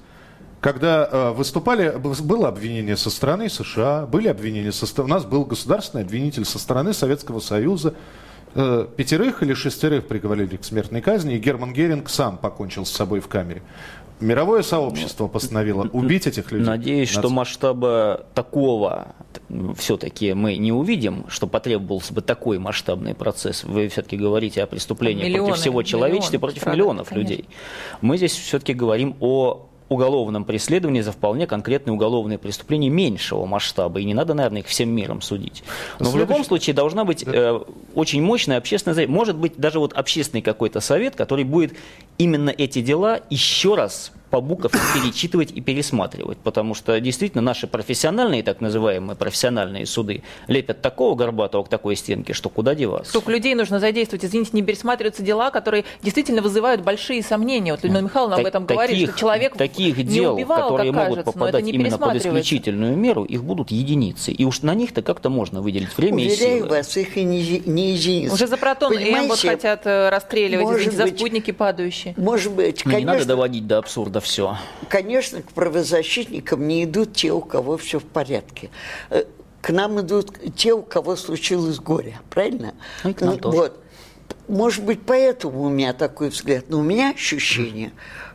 когда 0.60 1.08
э, 1.10 1.30
выступали, 1.30 1.96
было 1.96 2.48
обвинение 2.48 2.96
со 2.96 3.08
стороны 3.08 3.48
США, 3.48 4.06
были 4.06 4.28
обвинения 4.28 4.72
со. 4.72 5.02
У 5.02 5.06
нас 5.06 5.24
был 5.24 5.46
государственный 5.46 6.04
обвинитель 6.04 6.44
со 6.44 6.58
стороны 6.58 6.92
Советского 6.92 7.40
Союза. 7.40 7.94
Э, 8.54 8.86
пятерых 8.94 9.42
или 9.42 9.54
шестерых 9.54 10.06
приговорили 10.06 10.56
к 10.56 10.64
смертной 10.64 11.00
казни, 11.00 11.36
и 11.36 11.38
Герман 11.38 11.72
Геринг 11.72 12.10
сам 12.10 12.36
покончил 12.36 12.84
с 12.84 12.90
собой 12.90 13.20
в 13.20 13.28
камере. 13.28 13.62
Мировое 14.20 14.62
сообщество 14.62 15.28
постановило 15.28 15.88
убить 15.92 16.26
этих 16.26 16.52
людей. 16.52 16.66
Надеюсь, 16.66 17.08
что 17.08 17.28
Наци- 17.28 17.30
масштаба 17.32 18.26
такого 18.34 19.14
все-таки 19.76 20.34
мы 20.34 20.56
не 20.56 20.72
увидим, 20.72 21.24
что 21.28 21.46
потребовался 21.46 22.12
бы 22.12 22.20
такой 22.20 22.58
масштабный 22.58 23.14
процесс. 23.14 23.64
Вы 23.64 23.88
все-таки 23.88 24.16
говорите 24.16 24.62
о 24.62 24.66
преступлении 24.66 25.24
Миллионы, 25.24 25.48
против 25.48 25.60
всего 25.62 25.82
человечества, 25.82 26.34
и 26.34 26.38
миллионы 26.38 26.40
против 26.40 26.58
страдают, 26.60 26.78
миллионов 26.78 27.08
конечно. 27.08 27.30
людей. 27.30 27.48
Мы 28.00 28.16
здесь 28.16 28.32
все-таки 28.32 28.74
говорим 28.74 29.16
о 29.20 29.69
уголовном 29.90 30.44
преследовании 30.44 31.02
за 31.02 31.12
вполне 31.12 31.46
конкретные 31.46 31.92
уголовные 31.92 32.38
преступления 32.38 32.88
меньшего 32.88 33.44
масштаба, 33.44 34.00
и 34.00 34.04
не 34.04 34.14
надо, 34.14 34.32
наверное, 34.34 34.62
их 34.62 34.66
всем 34.68 34.88
миром 34.88 35.20
судить. 35.20 35.62
Но 35.98 36.06
в 36.06 36.08
Следующий- 36.10 36.18
любом 36.18 36.44
случае 36.44 36.74
должна 36.74 37.04
быть 37.04 37.24
э, 37.26 37.60
очень 37.94 38.22
мощная 38.22 38.56
общественная. 38.58 39.06
Может 39.08 39.36
быть, 39.36 39.54
даже 39.56 39.80
вот 39.80 39.92
общественный 39.92 40.42
какой-то 40.42 40.80
совет, 40.80 41.16
который 41.16 41.44
будет 41.44 41.74
именно 42.18 42.50
эти 42.50 42.80
дела 42.80 43.20
еще 43.30 43.74
раз 43.74 44.12
по 44.30 44.40
буковке 44.40 44.78
перечитывать 44.94 45.50
и 45.52 45.60
пересматривать, 45.60 46.38
потому 46.38 46.74
что 46.74 46.98
действительно 47.00 47.42
наши 47.42 47.66
профессиональные, 47.66 48.42
так 48.42 48.60
называемые 48.60 49.16
профессиональные 49.16 49.86
суды 49.86 50.22
лепят 50.46 50.80
такого 50.82 51.14
горбатого 51.14 51.64
к 51.64 51.68
такой 51.68 51.96
стенке, 51.96 52.32
что 52.32 52.48
куда 52.48 52.74
деваться. 52.74 53.10
Сколько 53.10 53.32
людей 53.32 53.54
нужно 53.54 53.80
задействовать, 53.80 54.24
извините, 54.24 54.50
не 54.52 54.62
пересматриваются 54.62 55.22
дела, 55.22 55.50
которые 55.50 55.84
действительно 56.02 56.42
вызывают 56.42 56.82
большие 56.82 57.22
сомнения. 57.22 57.72
Вот 57.72 57.82
Людмила 57.82 58.02
Михайловна 58.02 58.36
об 58.36 58.42
Так- 58.42 58.48
этом 58.48 58.66
говорит, 58.66 58.96
таких- 58.96 59.10
что 59.10 59.18
человек 59.18 59.56
таких 59.56 59.96
не 59.96 60.04
дел, 60.04 60.34
убивал, 60.34 60.62
которые 60.70 60.92
как 60.92 61.02
могут 61.02 61.14
кажется, 61.18 61.32
попадать 61.32 61.68
именно 61.68 61.98
под 61.98 62.16
исключительную 62.16 62.96
меру, 62.96 63.24
их 63.24 63.42
будут 63.44 63.70
единицы. 63.70 64.30
И 64.32 64.44
уж 64.44 64.62
на 64.62 64.74
них-то 64.74 65.02
как-то 65.02 65.28
можно 65.30 65.60
выделить 65.60 65.96
время 65.96 66.22
и 66.24 66.28
Уверяю 66.28 66.58
силы. 66.58 66.68
вас, 66.68 66.96
их 66.96 67.16
и 67.16 67.24
не, 67.24 67.62
не 67.66 67.92
единицы. 67.92 68.34
Уже 68.34 68.46
за 68.46 68.56
протон 68.56 68.92
М 68.92 68.98
вот 68.98 69.04
Понимаете, 69.40 69.48
хотят 69.48 69.86
э, 69.86 70.08
расстреливать, 70.08 70.64
может 70.64 70.80
извините, 70.80 70.96
за 70.96 71.02
быть- 71.04 71.18
спутники 71.18 71.50
падающие. 71.50 72.14
Может 72.16 72.52
быть, 72.52 72.82
Ну, 72.84 72.90
не 72.92 72.98
надо 72.98 73.06
конечно, 73.12 73.28
доводить 73.28 73.66
до 73.66 73.78
абсурда 73.78 74.19
все. 74.20 74.56
конечно, 74.88 75.42
к 75.42 75.52
правозащитникам 75.52 76.66
не 76.66 76.84
идут 76.84 77.14
те, 77.14 77.32
у 77.32 77.40
кого 77.40 77.76
все 77.76 77.98
в 77.98 78.04
порядке. 78.04 78.70
Э, 79.10 79.24
К 79.60 79.70
нам 79.70 80.00
идут 80.00 80.38
те, 80.56 80.72
у 80.72 80.82
кого 80.82 81.16
случилось 81.16 81.78
горе, 81.78 82.18
правильно? 82.30 82.74
Ну, 83.04 83.10
и 83.10 83.12
к 83.14 83.20
нам 83.20 83.30
Ну, 83.34 83.38
тоже. 83.38 83.56
Вот. 83.56 83.84
Может 84.48 84.84
быть, 84.84 85.00
поэтому 85.06 85.62
у 85.62 85.68
меня 85.68 85.92
такой 85.92 86.28
взгляд. 86.30 86.64
Но 86.68 86.78
у 86.80 86.82
меня 86.82 87.10
ощущение, 87.10 87.92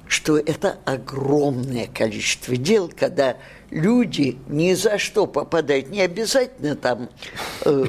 что 0.07 0.37
это 0.37 0.77
огромное 0.85 1.87
количество 1.87 2.55
дел, 2.55 2.91
когда 2.97 3.37
люди 3.71 4.37
ни 4.47 4.73
за 4.73 4.97
что 4.97 5.25
попадают. 5.25 5.89
Не 5.89 6.01
обязательно 6.01 6.75
там 6.75 7.09
э, 7.65 7.85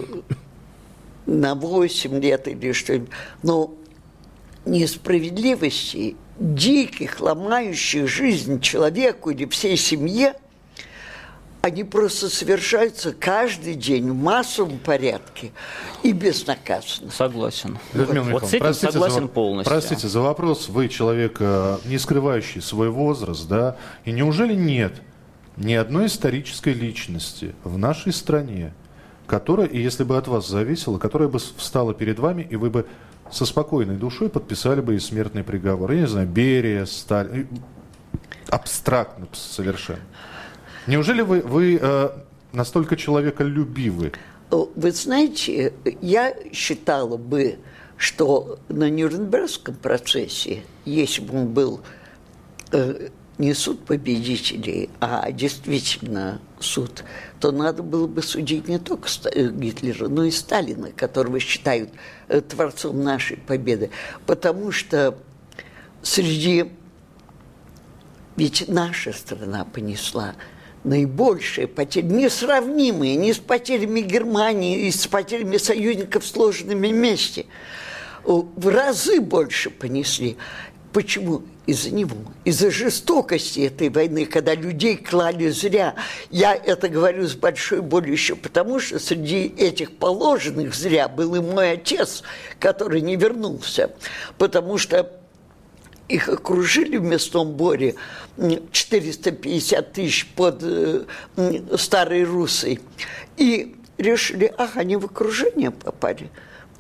на 1.27 1.55
8 1.55 2.21
лет 2.21 2.49
или 2.49 2.73
что-нибудь, 2.73 3.11
но 3.43 3.73
несправедливостей, 4.65 6.17
диких, 6.39 7.21
ломающих 7.21 8.09
жизнь 8.09 8.61
человеку 8.61 9.31
или 9.31 9.47
всей 9.47 9.77
семье, 9.77 10.35
они 11.63 11.83
просто 11.83 12.29
совершаются 12.29 13.13
каждый 13.13 13.75
день 13.75 14.11
в 14.11 14.15
массовом 14.15 14.79
порядке 14.79 15.51
и 16.05 16.13
безнаказанно. 16.13 17.11
Согласен. 17.11 17.79
Людмила 17.93 18.25
вот 18.25 18.43
Михайловна, 18.45 18.47
с 18.47 18.55
этим 18.55 18.61
простите 18.61 18.93
согласен 18.93 19.23
за, 19.23 19.29
полностью. 19.29 19.73
Простите 19.73 20.09
за 20.09 20.21
вопрос. 20.21 20.69
Вы 20.69 20.89
человек, 20.89 21.39
э, 21.41 21.79
не 21.87 21.99
скрывающий 21.99 22.63
свой 22.63 22.91
возраст, 22.91 23.49
да? 23.49 23.77
И 24.05 24.13
неужели 24.13 24.55
нет 24.55 24.95
ни 25.57 25.75
одной 25.75 26.07
исторической 26.07 26.73
личности 26.73 27.55
в 27.65 27.79
нашей 27.79 28.13
стране, 28.13 28.73
которая, 29.27 29.67
и 29.67 29.83
если 29.83 30.05
бы 30.05 30.17
от 30.17 30.29
вас 30.29 30.49
зависело, 30.49 30.99
которая 30.99 31.29
бы 31.29 31.41
встала 31.41 31.95
перед 31.95 32.21
вами, 32.21 32.47
и 32.49 32.55
вы 32.55 32.71
бы 32.71 32.87
со 33.31 33.45
спокойной 33.45 33.97
душой 33.97 34.29
подписали 34.29 34.81
бы 34.81 34.97
и 34.97 34.99
смертный 34.99 35.45
приговор? 35.45 35.93
Я 35.93 36.03
не 36.03 36.07
знаю, 36.07 36.29
Берия, 36.29 36.85
Сталин. 36.87 37.49
Абстрактно 38.49 39.27
совершенно. 39.33 40.01
Неужели 40.87 41.23
вы, 41.23 41.41
вы 41.41 41.79
э, 41.81 42.11
настолько 42.53 42.97
человеколюбивы? 42.97 44.13
Вы 44.51 44.93
знаете, 44.93 45.73
я 46.01 46.35
считала 46.53 47.17
бы, 47.17 47.59
что 47.97 48.59
на 48.69 48.89
Нюрнбергском 48.89 49.75
процессе, 49.75 50.63
если 50.85 51.23
бы 51.23 51.39
он 51.39 51.49
был 51.49 51.81
э, 52.71 53.09
не 53.39 53.53
суд 53.55 53.85
победителей, 53.85 54.89
а 55.01 55.31
действительно 55.31 56.41
суд, 56.59 57.05
то 57.39 57.53
надо 57.53 57.83
было 57.83 58.07
бы 58.07 58.23
судить 58.23 58.67
не 58.67 58.79
только 58.79 59.09
э, 59.33 59.51
Гитлера, 59.51 60.09
но 60.09 60.25
и 60.25 60.31
Сталина, 60.31 60.91
которого 60.91 61.39
считают 61.39 61.91
э, 62.29 62.41
творцом 62.41 63.03
нашей 63.03 63.37
победы. 63.37 63.91
Потому 64.25 64.73
что 64.73 65.19
среди 66.03 66.71
ведь 68.37 68.69
наша 68.69 69.13
страна 69.13 69.65
понесла 69.65 70.35
наибольшие 70.85 71.67
потери, 71.67 72.05
несравнимые 72.07 73.17
ни 73.17 73.33
с 73.33 73.39
потерями 73.39 74.01
Германии, 74.01 74.87
ни 74.87 74.91
с 74.91 75.07
потерями 75.07 75.57
союзников, 75.57 76.25
сложенными 76.25 76.89
вместе. 76.89 77.47
О, 78.25 78.47
В 78.57 78.69
разы 78.69 79.21
больше 79.21 79.71
понесли. 79.71 80.37
Почему? 80.93 81.43
Из-за 81.67 81.91
него, 81.91 82.17
из-за 82.45 82.71
жестокости 82.71 83.61
этой 83.61 83.89
войны, 83.89 84.25
когда 84.25 84.55
людей 84.55 84.97
клали 84.97 85.49
зря. 85.49 85.97
Я 86.31 86.55
это 86.55 86.89
говорю 86.89 87.27
с 87.27 87.35
большой 87.35 87.83
болью 87.83 88.13
еще 88.13 88.37
потому, 88.37 88.79
что 88.79 89.01
среди 89.01 89.47
этих 89.47 89.97
положенных 89.97 90.75
зря 90.75 91.09
был 91.09 91.35
и 91.35 91.41
мой 91.41 91.73
отец, 91.73 92.23
который 92.61 93.01
не 93.01 93.17
вернулся. 93.17 93.91
Потому 94.39 94.79
что 94.79 95.11
их 96.09 96.29
окружили 96.29 96.99
в 96.99 97.03
мясном 97.03 97.53
боре 97.53 97.97
м, 98.37 98.71
450 98.71 99.93
тысяч 99.93 100.27
под 100.37 100.63
э, 100.63 101.05
Старой 101.77 102.23
Русой. 102.23 102.81
И 103.37 103.75
решили, 103.99 104.53
ах, 104.57 104.77
они 104.77 104.97
в 104.97 105.07
окружение 105.07 105.71
попали. 105.71 106.31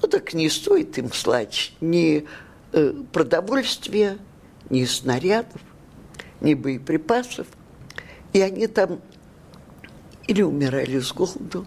Ну 0.01 0.09
так 0.09 0.35
не 0.35 0.49
стоит 0.49 0.99
им 0.99 1.13
слать 1.13 1.73
ни 1.81 2.27
э, 2.73 2.93
продовольствия, 3.13 4.19
ни 4.71 4.85
снарядов, 4.85 5.61
ни 6.41 6.55
боеприпасов. 6.55 7.47
И 8.33 8.41
они 8.41 8.67
там 8.67 9.01
или 10.27 10.43
умирали 10.43 10.99
с 10.99 11.13
голоду, 11.13 11.67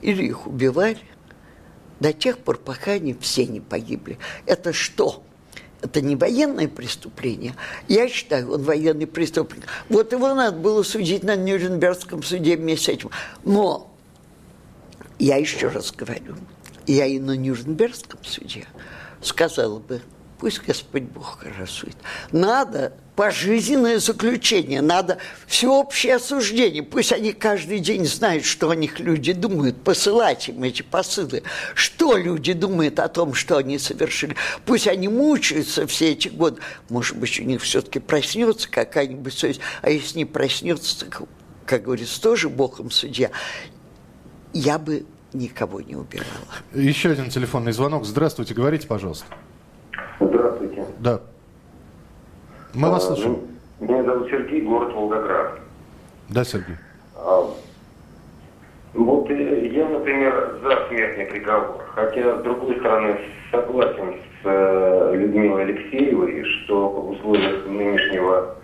или 0.00 0.24
их 0.24 0.46
убивали 0.46 1.00
до 2.00 2.12
тех 2.12 2.38
пор, 2.38 2.58
пока 2.58 2.92
они 2.92 3.14
все 3.14 3.46
не 3.46 3.60
погибли. 3.60 4.18
Это 4.46 4.72
что? 4.72 5.22
Это 5.80 6.00
не 6.00 6.16
военное 6.16 6.66
преступление. 6.66 7.54
Я 7.88 8.08
считаю, 8.08 8.52
он 8.52 8.62
военный 8.62 9.06
преступник. 9.06 9.66
Вот 9.90 10.12
его 10.12 10.34
надо 10.34 10.56
было 10.56 10.82
судить 10.82 11.22
на 11.22 11.36
Нюрнбергском 11.36 12.22
суде 12.22 12.56
вместе 12.56 12.86
с 12.86 12.88
этим. 12.88 13.10
Но 13.44 13.94
я 15.18 15.36
еще 15.36 15.68
раз 15.68 15.92
говорю, 15.92 16.36
я 16.86 17.06
и 17.06 17.18
на 17.18 17.36
Нюрнбергском 17.36 18.20
суде 18.24 18.66
сказала 19.20 19.78
бы, 19.78 20.00
пусть 20.44 20.60
Господь 20.62 21.04
Бог 21.04 21.38
рассудит. 21.58 21.96
Надо 22.30 22.92
пожизненное 23.16 23.98
заключение, 23.98 24.82
надо 24.82 25.16
всеобщее 25.46 26.16
осуждение. 26.16 26.82
Пусть 26.82 27.12
они 27.12 27.32
каждый 27.32 27.78
день 27.78 28.04
знают, 28.04 28.44
что 28.44 28.68
о 28.68 28.76
них 28.76 29.00
люди 29.00 29.32
думают, 29.32 29.82
посылать 29.82 30.50
им 30.50 30.62
эти 30.62 30.82
посылы. 30.82 31.44
Что 31.74 32.18
люди 32.18 32.52
думают 32.52 32.98
о 32.98 33.08
том, 33.08 33.32
что 33.32 33.56
они 33.56 33.78
совершили. 33.78 34.36
Пусть 34.66 34.86
они 34.86 35.08
мучаются 35.08 35.86
все 35.86 36.12
эти 36.12 36.28
годы. 36.28 36.60
Может 36.90 37.16
быть, 37.16 37.40
у 37.40 37.42
них 37.44 37.62
все-таки 37.62 37.98
проснется 37.98 38.68
какая-нибудь 38.68 39.32
совесть. 39.32 39.60
А 39.80 39.88
если 39.88 40.18
не 40.18 40.24
проснется, 40.26 41.06
так, 41.06 41.22
как 41.64 41.84
говорится, 41.84 42.20
тоже 42.20 42.50
Богом 42.50 42.90
судья. 42.90 43.30
Я 44.52 44.78
бы 44.78 45.06
никого 45.32 45.80
не 45.80 45.96
убивала. 45.96 46.28
Еще 46.74 47.12
один 47.12 47.30
телефонный 47.30 47.72
звонок. 47.72 48.04
Здравствуйте, 48.04 48.52
говорите, 48.52 48.86
пожалуйста. 48.86 49.24
Здравствуйте. 50.20 50.84
Да. 51.00 51.20
Мы 52.74 52.90
вас 52.90 53.04
А, 53.04 53.06
слушаем. 53.14 53.38
ну, 53.80 53.86
Меня 53.86 54.04
зовут 54.04 54.28
Сергей, 54.30 54.60
город 54.62 54.92
Волгоград. 54.94 55.58
Да, 56.28 56.44
Сергей. 56.44 56.76
А, 57.16 57.50
Вот 58.94 59.28
э, 59.30 59.66
я, 59.68 59.88
например, 59.88 60.58
за 60.62 60.88
смертный 60.88 61.26
приговор, 61.26 61.82
хотя, 61.94 62.38
с 62.38 62.42
другой 62.42 62.76
стороны, 62.78 63.16
согласен 63.50 64.14
с 64.42 64.44
э, 64.46 65.12
Людмилой 65.16 65.62
Алексеевой, 65.64 66.44
что 66.44 66.88
в 66.88 67.10
условиях 67.10 67.66
нынешнего 67.66 68.54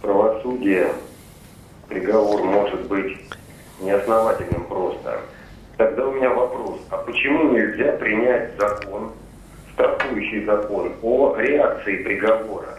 правосудия 0.00 0.92
приговор 1.88 2.42
может 2.42 2.86
быть 2.88 3.18
неосновательным 3.80 4.64
просто. 4.64 5.20
Тогда 5.76 6.06
у 6.06 6.12
меня 6.12 6.30
вопрос, 6.30 6.78
а 6.90 6.96
почему 6.98 7.52
нельзя 7.52 7.92
принять 7.92 8.50
закон, 8.58 9.12
страхующий 9.80 10.44
закон 10.44 10.92
о 11.02 11.36
реакции 11.36 12.02
приговора, 12.02 12.78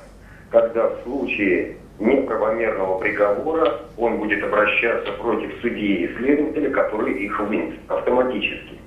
когда 0.49 0.87
в 0.87 1.03
случае 1.03 1.77
неправомерного 1.99 2.99
приговора 2.99 3.79
он 3.97 4.17
будет 4.17 4.43
обращаться 4.43 5.11
против 5.13 5.51
судьи 5.61 6.05
и 6.05 6.17
следователя, 6.17 6.69
который 6.71 7.13
их 7.13 7.39
вынес 7.39 7.73
автоматически. 7.87 8.79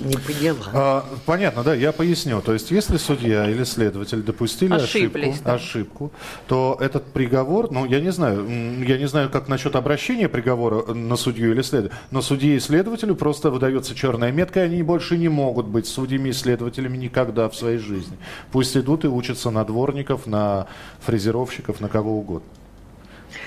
Не 0.00 0.16
поняла. 0.16 0.66
А, 0.72 1.04
понятно, 1.26 1.64
да, 1.64 1.74
я 1.74 1.90
поясню. 1.90 2.40
То 2.40 2.52
есть, 2.52 2.70
если 2.70 2.96
судья 2.98 3.50
или 3.50 3.64
следователь 3.64 4.22
допустили 4.22 4.72
ошибку, 4.72 5.34
да. 5.44 5.54
ошибку, 5.54 6.12
то 6.46 6.76
этот 6.80 7.06
приговор, 7.06 7.72
ну, 7.72 7.84
я 7.84 8.00
не 8.00 8.12
знаю, 8.12 8.46
я 8.84 8.96
не 8.96 9.08
знаю, 9.08 9.28
как 9.28 9.48
насчет 9.48 9.74
обращения 9.74 10.28
приговора 10.28 10.94
на 10.94 11.16
судью 11.16 11.50
или 11.50 11.62
следователя, 11.62 11.98
но 12.12 12.22
судье 12.22 12.56
и 12.56 12.60
следователю 12.60 13.16
просто 13.16 13.50
выдается 13.50 13.96
черная 13.96 14.30
метка, 14.30 14.60
и 14.60 14.64
они 14.64 14.82
больше 14.84 15.18
не 15.18 15.28
могут 15.28 15.66
быть 15.66 15.88
судьями 15.88 16.28
и 16.28 16.32
следователями 16.32 16.96
никогда 16.96 17.48
в 17.48 17.56
своей 17.56 17.78
жизни. 17.78 18.16
Пусть 18.52 18.76
идут 18.76 19.04
и 19.04 19.08
учатся 19.08 19.50
на 19.50 19.64
дворников, 19.64 20.26
на 20.26 20.68
фрезеровщиков, 21.00 21.80
на 21.80 21.88
кого 21.88 22.16
угодно. 22.18 22.48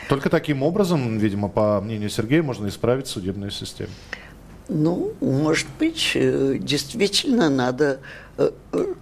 Только 0.09 0.29
таким 0.29 0.63
образом, 0.63 1.17
видимо, 1.17 1.47
по 1.47 1.79
мнению 1.79 2.09
Сергея, 2.09 2.43
можно 2.43 2.67
исправить 2.67 3.07
судебную 3.07 3.51
систему. 3.51 3.91
Ну, 4.67 5.13
может 5.19 5.67
быть, 5.79 6.11
э, 6.15 6.57
действительно 6.59 7.49
надо 7.49 7.99
э, 8.37 8.51
э, 8.71 8.93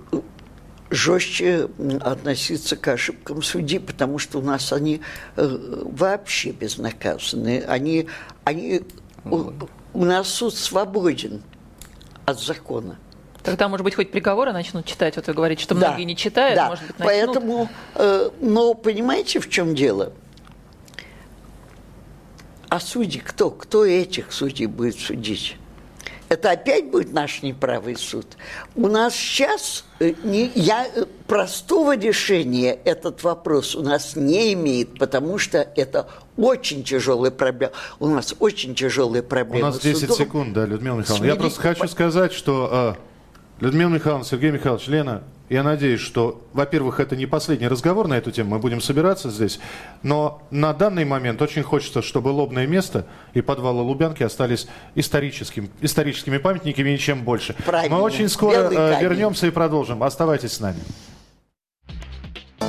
жестче 0.89 1.69
относиться 2.01 2.75
к 2.75 2.87
ошибкам 2.87 3.43
судьи, 3.43 3.77
потому 3.77 4.17
что 4.17 4.39
у 4.39 4.41
нас 4.41 4.73
они 4.73 5.01
вообще 5.35 6.51
безнаказаны. 6.51 7.63
Они, 7.67 8.07
они, 8.43 8.81
у, 9.25 9.51
у 9.93 10.05
нас 10.05 10.27
суд 10.29 10.55
свободен 10.55 11.43
от 12.25 12.39
закона. 12.39 12.97
Тогда, 13.43 13.67
может 13.67 13.83
быть, 13.83 13.95
хоть 13.95 14.11
приговоры 14.11 14.51
начнут 14.51 14.85
читать. 14.85 15.15
Вот 15.15 15.27
вы 15.27 15.33
говорите, 15.33 15.63
что 15.63 15.75
Да, 15.75 15.89
многие 15.89 16.03
не 16.03 16.15
читают, 16.15 16.55
да. 16.55 16.69
может 16.69 16.85
быть, 16.85 16.99
начнут. 16.99 17.25
Поэтому, 17.25 17.69
э, 17.95 18.29
но 18.41 18.73
понимаете, 18.73 19.39
в 19.39 19.49
чем 19.49 19.75
дело? 19.75 20.13
А 22.69 22.79
судьи 22.79 23.19
кто? 23.19 23.49
Кто 23.49 23.85
этих 23.85 24.31
судей 24.31 24.67
будет 24.67 24.95
судить? 24.99 25.57
Это 26.27 26.51
опять 26.51 26.91
будет 26.91 27.11
наш 27.11 27.41
неправый 27.41 27.95
суд. 27.95 28.27
У 28.75 28.87
нас 28.87 29.15
сейчас 29.15 29.83
э, 29.99 30.13
не, 30.23 30.51
я, 30.53 30.85
э, 30.85 31.05
простого 31.25 31.97
решения 31.97 32.77
этот 32.85 33.23
вопрос 33.23 33.73
у 33.75 33.81
нас 33.81 34.15
не 34.15 34.53
имеет, 34.53 34.99
потому 34.99 35.39
что 35.39 35.57
это 35.75 36.07
очень 36.37 36.83
тяжелый 36.83 37.31
проблем. 37.31 37.71
У 37.99 38.07
нас 38.07 38.35
очень 38.39 38.75
тяжелые 38.75 39.23
У 39.23 39.25
проблемы. 39.25 39.65
нас 39.69 39.77
с 39.77 39.79
10 39.79 40.01
судом. 40.01 40.17
секунд, 40.17 40.53
да, 40.53 40.65
Людмила 40.67 40.97
Михайловна. 40.97 41.25
Я 41.25 41.31
Смирить- 41.33 41.39
просто 41.41 41.61
хочу 41.63 41.87
сказать, 41.87 42.31
что 42.31 42.95
э, 42.95 43.08
Людмила 43.59 43.89
Михайловна, 43.89 44.25
Сергей 44.25 44.51
Михайлович, 44.51 44.87
Лена, 44.87 45.23
я 45.49 45.63
надеюсь, 45.63 45.99
что, 45.99 46.41
во-первых, 46.53 46.99
это 46.99 47.15
не 47.15 47.25
последний 47.25 47.67
разговор 47.67 48.07
на 48.07 48.17
эту 48.17 48.31
тему, 48.31 48.51
мы 48.51 48.59
будем 48.59 48.79
собираться 48.79 49.29
здесь, 49.29 49.59
но 50.01 50.41
на 50.49 50.73
данный 50.73 51.05
момент 51.05 51.41
очень 51.41 51.63
хочется, 51.63 52.01
чтобы 52.01 52.29
лобное 52.29 52.67
место 52.67 53.05
и 53.33 53.41
подвалы 53.41 53.81
Лубянки 53.81 54.23
остались 54.23 54.67
историческим, 54.95 55.69
историческими 55.81 56.37
памятниками 56.37 56.89
и 56.89 56.93
ничем 56.93 57.23
больше. 57.23 57.53
Правильно. 57.65 57.97
Мы 57.97 58.01
очень 58.01 58.29
скоро 58.29 58.71
э, 58.71 59.01
вернемся 59.01 59.47
и 59.47 59.51
продолжим. 59.51 60.03
Оставайтесь 60.03 60.53
с 60.53 60.61
нами. 60.61 60.79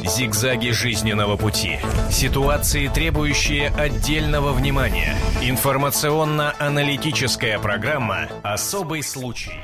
Зигзаги 0.02 0.70
жизненного 0.70 1.36
пути. 1.36 1.78
Ситуации, 2.10 2.88
требующие 2.88 3.68
отдельного 3.68 4.52
внимания. 4.52 5.14
Информационно-аналитическая 5.42 7.58
программа 7.58 8.28
«Особый 8.42 9.02
случай». 9.02 9.60